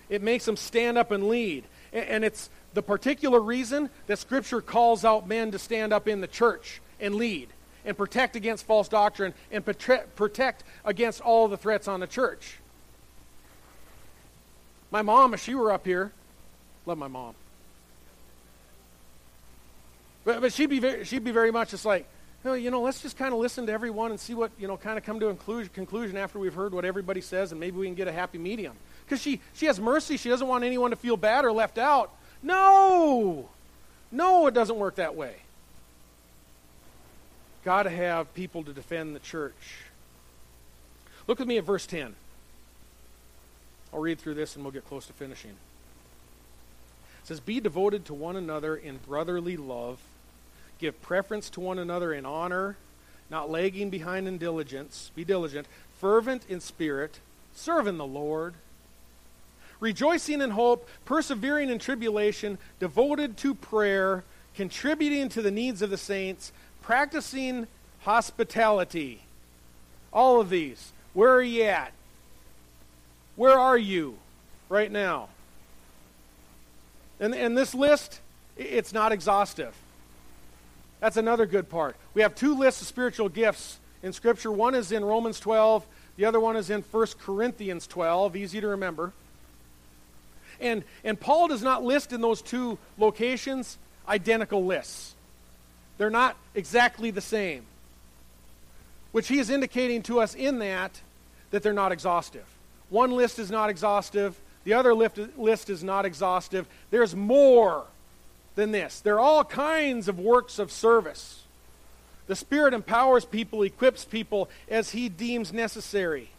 [0.08, 1.64] It makes them stand up and lead.
[1.92, 6.26] And it's the particular reason that Scripture calls out men to stand up in the
[6.26, 7.48] church and lead
[7.84, 12.58] and protect against false doctrine and protect against all the threats on the church.
[14.90, 16.12] My mom, if she were up here,
[16.86, 17.34] love my mom.
[20.24, 22.06] But, but she'd, be very, she'd be very much just like,
[22.48, 24.76] oh, you know, let's just kind of listen to everyone and see what, you know,
[24.76, 27.76] kind of come to a conclusion, conclusion after we've heard what everybody says and maybe
[27.76, 28.74] we can get a happy medium.
[29.04, 30.16] Because she, she has mercy.
[30.16, 32.10] She doesn't want anyone to feel bad or left out.
[32.42, 33.48] No!
[34.10, 35.34] No, it doesn't work that way.
[37.64, 39.84] Got to have people to defend the church.
[41.26, 42.14] Look with me at verse 10.
[43.92, 45.50] I'll read through this and we'll get close to finishing.
[45.50, 45.56] It
[47.24, 49.98] says, Be devoted to one another in brotherly love.
[50.78, 52.76] Give preference to one another in honor,
[53.30, 55.10] not lagging behind in diligence.
[55.14, 55.66] Be diligent,
[56.00, 57.20] fervent in spirit,
[57.54, 58.54] serving the Lord
[59.80, 64.24] rejoicing in hope, persevering in tribulation, devoted to prayer,
[64.54, 66.52] contributing to the needs of the saints,
[66.82, 67.66] practicing
[68.00, 69.22] hospitality.
[70.12, 70.92] All of these.
[71.12, 71.92] Where are you at?
[73.36, 74.18] Where are you
[74.68, 75.28] right now?
[77.20, 78.20] And, and this list,
[78.56, 79.74] it's not exhaustive.
[81.00, 81.96] That's another good part.
[82.14, 84.50] We have two lists of spiritual gifts in Scripture.
[84.50, 85.86] One is in Romans 12,
[86.16, 89.12] the other one is in 1 Corinthians 12, easy to remember.
[90.60, 93.78] And, and Paul does not list in those two locations
[94.08, 95.14] identical lists.
[95.98, 97.64] They're not exactly the same.
[99.12, 101.00] Which he is indicating to us in that
[101.50, 102.44] that they're not exhaustive.
[102.90, 106.66] One list is not exhaustive, the other list is not exhaustive.
[106.90, 107.84] There's more
[108.58, 108.98] than this.
[108.98, 111.44] There are all kinds of works of service.
[112.26, 116.30] The Spirit empowers people, equips people as He deems necessary.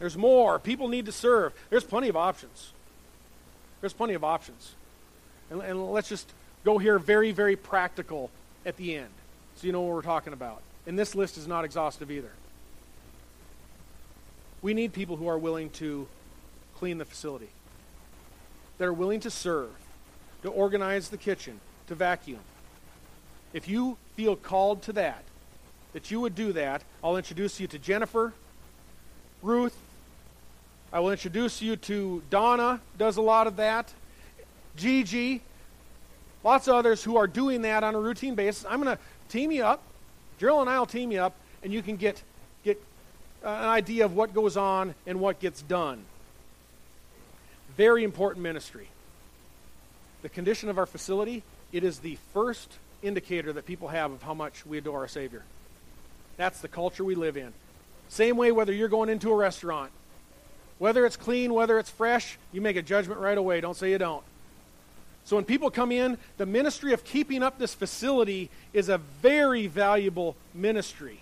[0.00, 0.58] There's more.
[0.58, 1.52] People need to serve.
[1.70, 2.72] There's plenty of options.
[3.80, 4.74] There's plenty of options.
[5.48, 6.28] And, and let's just
[6.64, 8.32] go here very, very practical
[8.66, 9.10] at the end
[9.54, 10.60] so you know what we're talking about.
[10.88, 12.32] And this list is not exhaustive either.
[14.60, 16.08] We need people who are willing to
[16.78, 17.50] clean the facility,
[18.78, 19.70] that are willing to serve,
[20.44, 22.38] to organize the kitchen, to vacuum.
[23.52, 25.24] If you feel called to that,
[25.94, 28.32] that you would do that, I'll introduce you to Jennifer,
[29.42, 29.76] Ruth,
[30.92, 33.92] I will introduce you to Donna, does a lot of that.
[34.76, 35.40] Gigi,
[36.44, 38.64] lots of others who are doing that on a routine basis.
[38.68, 39.82] I'm going to team you up.
[40.38, 42.22] Gerald and I will team you up, and you can get,
[42.64, 42.80] get
[43.42, 46.04] uh, an idea of what goes on and what gets done.
[47.76, 48.88] Very important ministry.
[50.24, 54.34] The condition of our facility, it is the first indicator that people have of how
[54.34, 55.44] much we adore our Savior.
[56.36, 57.52] That's the culture we live in.
[58.08, 59.92] Same way whether you're going into a restaurant
[60.78, 63.60] whether it's clean, whether it's fresh, you make a judgment right away.
[63.60, 64.24] Don't say you don't.
[65.24, 69.66] So when people come in, the ministry of keeping up this facility is a very
[69.66, 71.20] valuable ministry.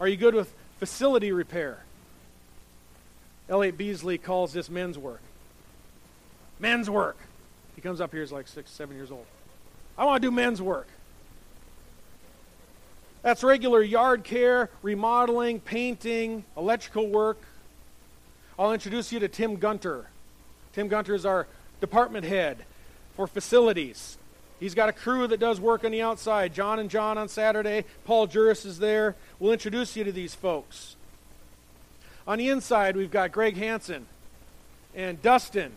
[0.00, 1.80] Are you good with facility repair?
[3.48, 5.20] Elliot Beasley calls this men's work.
[6.62, 7.18] Men's work.
[7.74, 9.26] He comes up here, he's like six, seven years old.
[9.98, 10.88] I want to do men's work.
[13.20, 17.38] That's regular yard care, remodeling, painting, electrical work,
[18.58, 20.06] I'll introduce you to Tim Gunter.
[20.72, 21.46] Tim Gunter is our
[21.80, 22.58] department head
[23.16, 24.18] for facilities.
[24.60, 26.54] He's got a crew that does work on the outside.
[26.54, 27.84] John and John on Saturday.
[28.04, 29.16] Paul Juris is there.
[29.40, 30.94] We'll introduce you to these folks.
[32.26, 34.06] On the inside, we've got Greg Hansen
[34.94, 35.72] and Dustin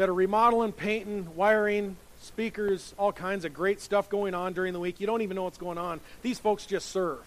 [0.00, 4.80] that are remodeling, painting, wiring, speakers, all kinds of great stuff going on during the
[4.80, 4.98] week.
[4.98, 6.00] You don't even know what's going on.
[6.22, 7.18] These folks just serve.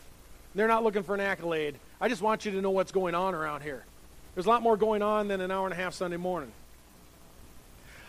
[0.56, 1.76] They're not looking for an accolade.
[2.02, 3.84] I just want you to know what's going on around here.
[4.34, 6.52] There's a lot more going on than an hour and a half Sunday morning.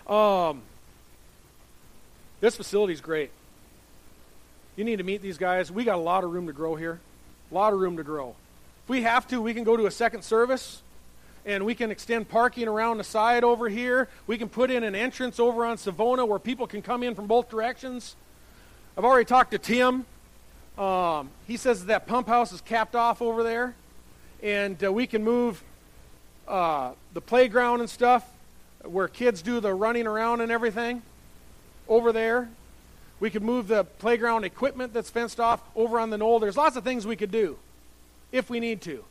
[0.06, 0.62] Um,
[2.40, 3.32] this facility is great.
[4.76, 5.70] You need to meet these guys.
[5.70, 7.00] We got a lot of room to grow here.
[7.50, 8.34] A lot of room to grow.
[8.84, 10.80] If we have to, we can go to a second service
[11.46, 14.08] and we can extend parking around the side over here.
[14.26, 17.26] We can put in an entrance over on Savona where people can come in from
[17.26, 18.16] both directions.
[18.96, 20.06] I've already talked to Tim.
[20.78, 23.74] Um, he says that pump house is capped off over there,
[24.42, 25.62] and uh, we can move
[26.48, 28.28] uh, the playground and stuff
[28.82, 31.02] where kids do the running around and everything.
[31.88, 32.48] over there.
[33.20, 36.40] We could move the playground equipment that's fenced off over on the knoll.
[36.40, 37.58] There's lots of things we could do
[38.32, 39.04] if we need to.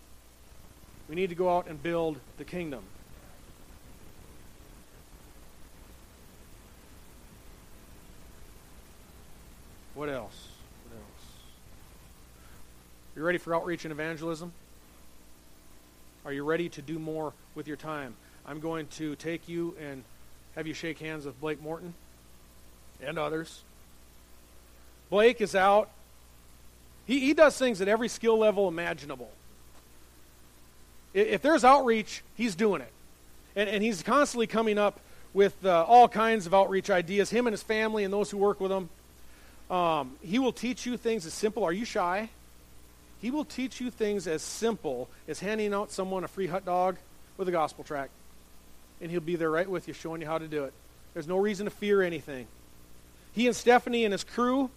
[1.09, 2.83] We need to go out and build the kingdom.
[9.93, 10.47] What else?
[10.89, 11.25] What else?
[13.15, 14.51] You ready for outreach and evangelism?
[16.25, 18.15] Are you ready to do more with your time?
[18.45, 20.03] I'm going to take you and
[20.55, 21.93] have you shake hands with Blake Morton
[23.01, 23.61] and others.
[25.09, 25.89] Blake is out.
[27.05, 29.29] He, he does things at every skill level imaginable.
[31.13, 32.91] If there's outreach, he's doing it.
[33.55, 34.99] And, and he's constantly coming up
[35.33, 38.59] with uh, all kinds of outreach ideas, him and his family and those who work
[38.59, 38.89] with him.
[39.69, 41.63] Um, he will teach you things as simple.
[41.63, 42.29] Are you shy?
[43.21, 46.97] He will teach you things as simple as handing out someone a free hot dog
[47.37, 48.11] with a gospel tract.
[49.01, 50.73] And he'll be there right with you, showing you how to do it.
[51.13, 52.47] There's no reason to fear anything.
[53.33, 54.69] He and Stephanie and his crew,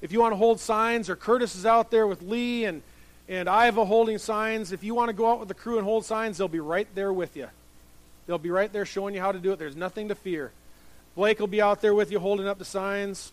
[0.00, 2.82] if you want to hold signs, or Curtis is out there with Lee and,
[3.28, 6.04] and Iva holding signs, if you want to go out with the crew and hold
[6.04, 7.48] signs, they'll be right there with you.
[8.26, 9.58] They'll be right there showing you how to do it.
[9.58, 10.52] There's nothing to fear.
[11.14, 13.32] Blake will be out there with you holding up the signs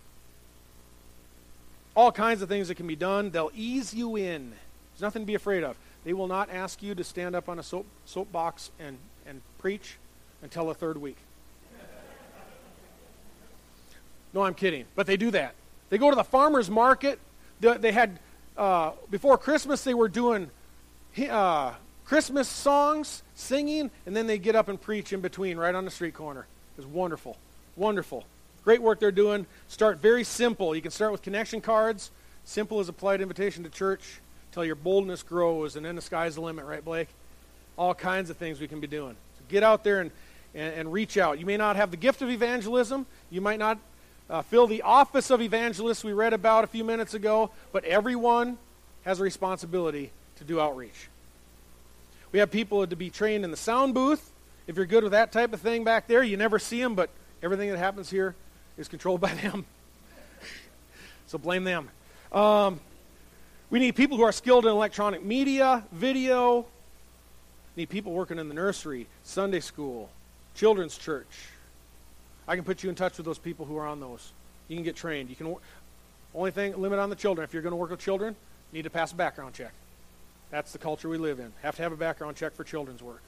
[1.95, 3.31] all kinds of things that can be done.
[3.31, 4.51] They'll ease you in.
[4.93, 5.77] There's nothing to be afraid of.
[6.03, 9.97] They will not ask you to stand up on a soap, soapbox and, and preach
[10.41, 11.17] until the third week.
[14.33, 14.85] No, I'm kidding.
[14.95, 15.55] But they do that.
[15.89, 17.19] They go to the farmer's market.
[17.59, 18.17] They, they had,
[18.61, 20.51] uh, before Christmas, they were doing
[21.27, 21.73] uh,
[22.05, 25.89] Christmas songs, singing, and then they get up and preach in between, right on the
[25.89, 26.41] street corner.
[26.41, 27.37] It was wonderful.
[27.75, 28.23] Wonderful.
[28.63, 29.47] Great work they're doing.
[29.67, 30.75] Start very simple.
[30.75, 32.11] You can start with connection cards.
[32.45, 34.19] Simple as a polite invitation to church
[34.51, 37.07] until your boldness grows, and then the sky's the limit, right, Blake?
[37.79, 39.15] All kinds of things we can be doing.
[39.39, 40.11] So get out there and,
[40.53, 41.39] and, and reach out.
[41.39, 43.07] You may not have the gift of evangelism.
[43.31, 43.79] You might not
[44.29, 48.57] uh, fill the office of evangelist we read about a few minutes ago, but everyone
[49.03, 51.09] has a responsibility to do outreach.
[52.31, 54.31] We have people to be trained in the sound booth.
[54.67, 57.09] If you're good with that type of thing back there, you never see them, but
[57.43, 58.35] everything that happens here
[58.77, 59.65] is controlled by them.
[61.27, 61.89] so blame them.
[62.31, 62.79] Um,
[63.69, 66.65] we need people who are skilled in electronic media, video.
[67.75, 70.09] We need people working in the nursery, Sunday school,
[70.55, 71.27] children's church.
[72.47, 74.31] I can put you in touch with those people who are on those.
[74.67, 75.29] You can get trained.
[75.29, 75.55] You can
[76.33, 77.43] only thing limit on the children.
[77.43, 78.35] If you're going to work with children,
[78.71, 79.73] you need to pass a background check.
[80.49, 81.51] That's the culture we live in.
[81.61, 83.21] Have to have a background check for children's work.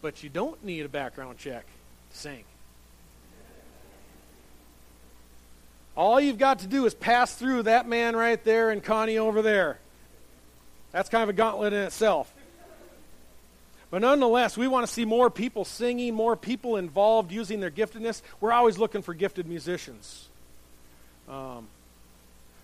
[0.00, 1.64] But you don't need a background check
[2.10, 2.44] to sing.
[5.96, 9.42] All you've got to do is pass through that man right there and Connie over
[9.42, 9.78] there.
[10.90, 12.32] That's kind of a gauntlet in itself.
[13.92, 18.22] But nonetheless, we want to see more people singing, more people involved using their giftedness.
[18.40, 20.30] We're always looking for gifted musicians.
[21.28, 21.68] Um,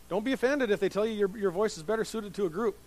[0.08, 2.48] don't be offended if they tell you your, your voice is better suited to a
[2.48, 2.78] group.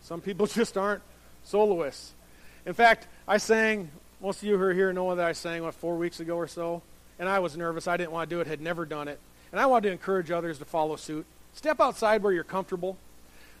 [0.00, 1.02] Some people just aren't
[1.44, 2.14] soloists.
[2.64, 3.90] In fact, I sang,
[4.22, 6.48] most of you who are here know that I sang, what, four weeks ago or
[6.48, 6.80] so?
[7.18, 7.86] And I was nervous.
[7.86, 9.20] I didn't want to do it, had never done it.
[9.52, 11.26] And I wanted to encourage others to follow suit.
[11.52, 12.96] Step outside where you're comfortable.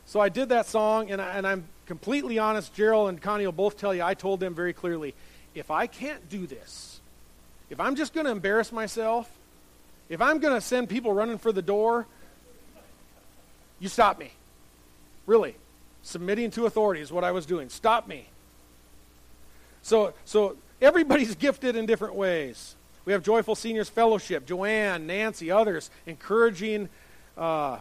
[0.06, 2.74] So I did that song, and, I, and I'm completely honest.
[2.74, 5.14] Gerald and Connie will both tell you, I told them very clearly
[5.54, 7.00] if I can't do this,
[7.70, 9.30] if I'm just going to embarrass myself,
[10.08, 12.06] if I'm going to send people running for the door,
[13.80, 14.30] you stop me.
[15.26, 15.56] Really.
[16.02, 17.68] Submitting to authority is what I was doing.
[17.68, 18.26] Stop me.
[19.82, 22.74] So, so everybody's gifted in different ways.
[23.04, 26.88] We have Joyful Seniors Fellowship, Joanne, Nancy, others encouraging
[27.36, 27.78] uh,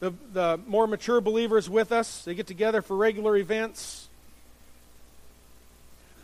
[0.00, 2.24] the, the more mature believers with us.
[2.24, 4.08] They get together for regular events.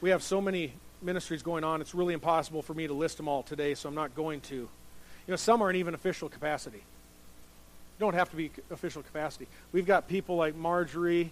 [0.01, 3.29] We have so many ministries going on, it's really impossible for me to list them
[3.29, 4.55] all today, so I'm not going to.
[4.55, 4.69] You
[5.29, 6.79] know, some are in even official capacity.
[6.79, 9.47] You don't have to be official capacity.
[9.73, 11.31] We've got people like Marjorie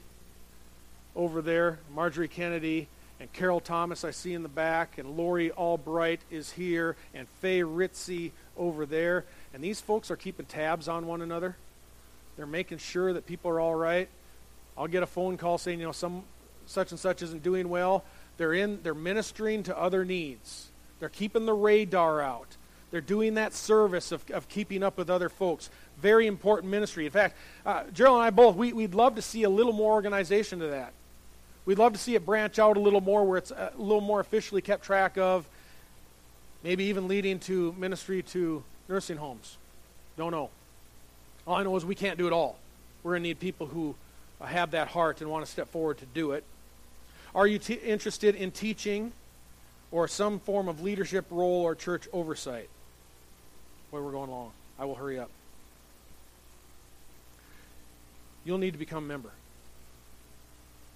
[1.16, 2.86] over there, Marjorie Kennedy,
[3.18, 7.60] and Carol Thomas I see in the back, and Lori Albright is here, and Faye
[7.60, 9.24] Ritzy over there.
[9.54, 11.56] And these folks are keeping tabs on one another.
[12.36, 14.08] They're making sure that people are all right.
[14.76, 16.24] I'll get a phone call saying, you know, some
[16.66, 18.04] such and such isn't doing well.
[18.36, 20.70] They're in they're ministering to other needs.
[21.00, 22.56] They're keeping the radar out.
[22.90, 25.70] They're doing that service of, of keeping up with other folks.
[26.00, 27.06] Very important ministry.
[27.06, 29.92] In fact, uh, Gerald and I both, we, we'd love to see a little more
[29.92, 30.92] organization to that.
[31.64, 34.20] We'd love to see it branch out a little more where it's a little more
[34.20, 35.48] officially kept track of,
[36.62, 39.56] maybe even leading to ministry to nursing homes.
[40.18, 40.50] Don't know.
[41.46, 42.58] All I know is we can't do it all.
[43.02, 43.94] We're going to need people who
[44.40, 46.44] have that heart and want to step forward to do it.
[47.34, 49.12] Are you t- interested in teaching
[49.90, 52.68] or some form of leadership role or church oversight?
[53.90, 54.52] Boy, we're going long.
[54.78, 55.30] I will hurry up.
[58.44, 59.30] You'll need to become a member.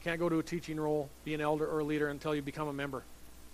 [0.04, 2.68] Can't go to a teaching role, be an elder or a leader until you become
[2.68, 3.02] a member.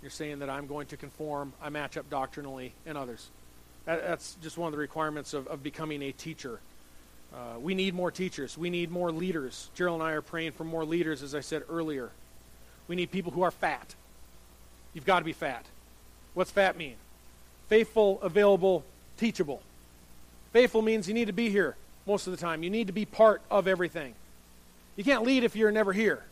[0.03, 3.29] You're saying that I'm going to conform, I match up doctrinally, and others.
[3.87, 6.61] That, that's just one of the requirements of, of becoming a teacher.
[7.35, 8.59] Uh, we need more teachers.
[8.59, 9.71] We need more leaders.
[9.75, 12.11] Gerald and I are praying for more leaders, as I said earlier.
[12.89, 13.95] We need people who are fat.
[14.93, 15.65] You've got to be fat.
[16.35, 16.97] What's fat mean?
[17.69, 18.85] Faithful, available,
[19.17, 19.63] teachable.
[20.53, 21.77] Faithful means you need to be here
[22.07, 22.63] most of the time.
[22.63, 24.15] You need to be part of everything.
[24.97, 26.23] You can't lead if you're never here.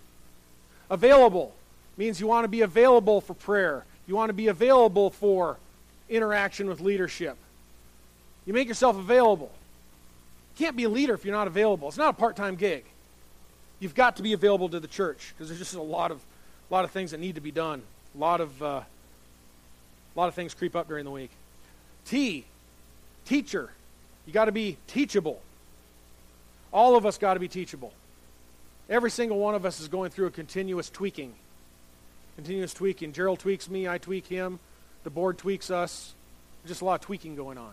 [0.91, 1.55] Available
[1.97, 3.85] means you want to be available for prayer.
[4.07, 5.57] You want to be available for
[6.09, 7.37] interaction with leadership.
[8.45, 9.51] You make yourself available.
[10.57, 11.89] You can't be a leader if you're not available.
[11.89, 12.85] It's not a part-time gig.
[13.79, 16.19] You've got to be available to the church because there's just a lot of,
[16.71, 17.83] a lot of things that need to be done.
[18.15, 21.31] A lot of, uh, a lot of things creep up during the week.
[22.05, 22.45] T,
[23.25, 23.71] teacher.
[24.27, 25.41] You got to be teachable.
[26.73, 27.93] All of us got to be teachable.
[28.89, 31.33] Every single one of us is going through a continuous tweaking.
[32.37, 33.13] Continuous tweaking.
[33.13, 34.59] Gerald tweaks me, I tweak him,
[35.05, 36.15] the board tweaks us.
[36.63, 37.73] There's just a lot of tweaking going on.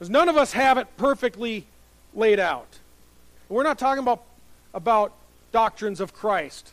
[0.00, 1.66] Because none of us have it perfectly
[2.14, 2.78] laid out.
[3.50, 4.22] We're not talking about,
[4.72, 5.12] about
[5.52, 6.72] doctrines of Christ,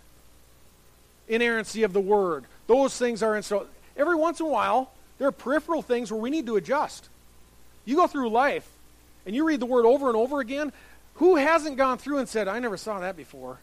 [1.28, 2.46] inerrancy of the Word.
[2.68, 3.68] Those things are in so.
[3.98, 7.10] Every once in a while, there are peripheral things where we need to adjust.
[7.84, 8.66] You go through life
[9.26, 10.72] and you read the Word over and over again.
[11.16, 13.60] Who hasn't gone through and said, I never saw that before?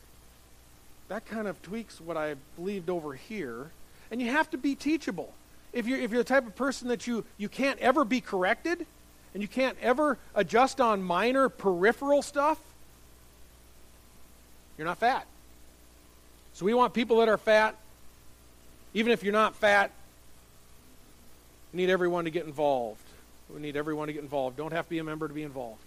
[1.08, 3.70] That kind of tweaks what I believed over here.
[4.10, 5.32] And you have to be teachable.
[5.72, 8.86] If you're, if you're the type of person that you, you can't ever be corrected,
[9.34, 12.58] and you can't ever adjust on minor peripheral stuff,
[14.78, 15.26] you're not fat.
[16.54, 17.76] So we want people that are fat.
[18.94, 19.90] Even if you're not fat,
[21.72, 23.02] we need everyone to get involved.
[23.52, 24.56] We need everyone to get involved.
[24.56, 25.82] Don't have to be a member to be involved.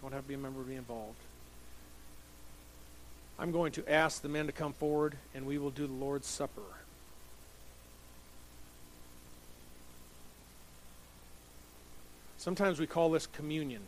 [0.00, 1.16] Don't have to be a member to be involved.
[3.38, 6.28] I'm going to ask the men to come forward and we will do the Lord's
[6.28, 6.62] Supper.
[12.42, 13.82] Sometimes we call this communion.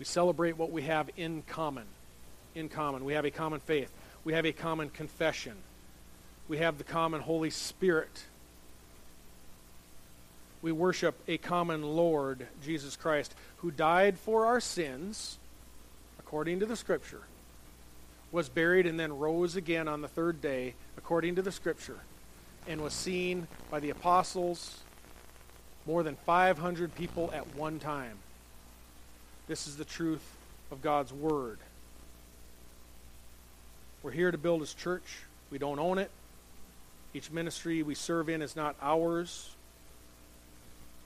[0.00, 1.84] We celebrate what we have in common.
[2.56, 3.04] In common.
[3.04, 3.92] We have a common faith.
[4.24, 5.54] We have a common confession.
[6.48, 8.24] We have the common Holy Spirit.
[10.60, 15.38] We worship a common Lord, Jesus Christ, who died for our sins,
[16.18, 17.22] according to the Scripture,
[18.32, 22.00] was buried, and then rose again on the third day, according to the Scripture,
[22.66, 24.80] and was seen by the apostles
[25.86, 28.16] more than 500 people at one time.
[29.46, 30.24] This is the truth
[30.70, 31.58] of God's Word.
[34.02, 35.18] We're here to build His church.
[35.50, 36.10] We don't own it.
[37.12, 39.50] Each ministry we serve in is not ours.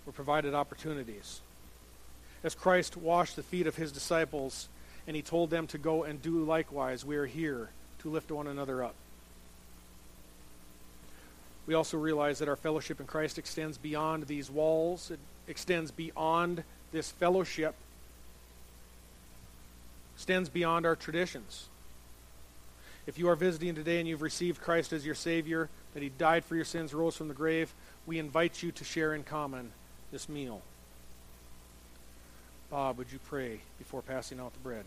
[0.06, 1.40] We're provided opportunities.
[2.44, 4.68] As Christ washed the feet of His disciples
[5.06, 7.70] and He told them to go and do likewise, we are here
[8.00, 8.94] to lift one another up.
[11.68, 16.64] We also realize that our fellowship in Christ extends beyond these walls, it extends beyond
[16.92, 17.74] this fellowship,
[20.16, 21.68] extends beyond our traditions.
[23.06, 26.42] If you are visiting today and you've received Christ as your Savior, that He died
[26.42, 27.74] for your sins, rose from the grave,
[28.06, 29.72] we invite you to share in common
[30.10, 30.62] this meal.
[32.70, 34.86] Bob, would you pray before passing out the bread?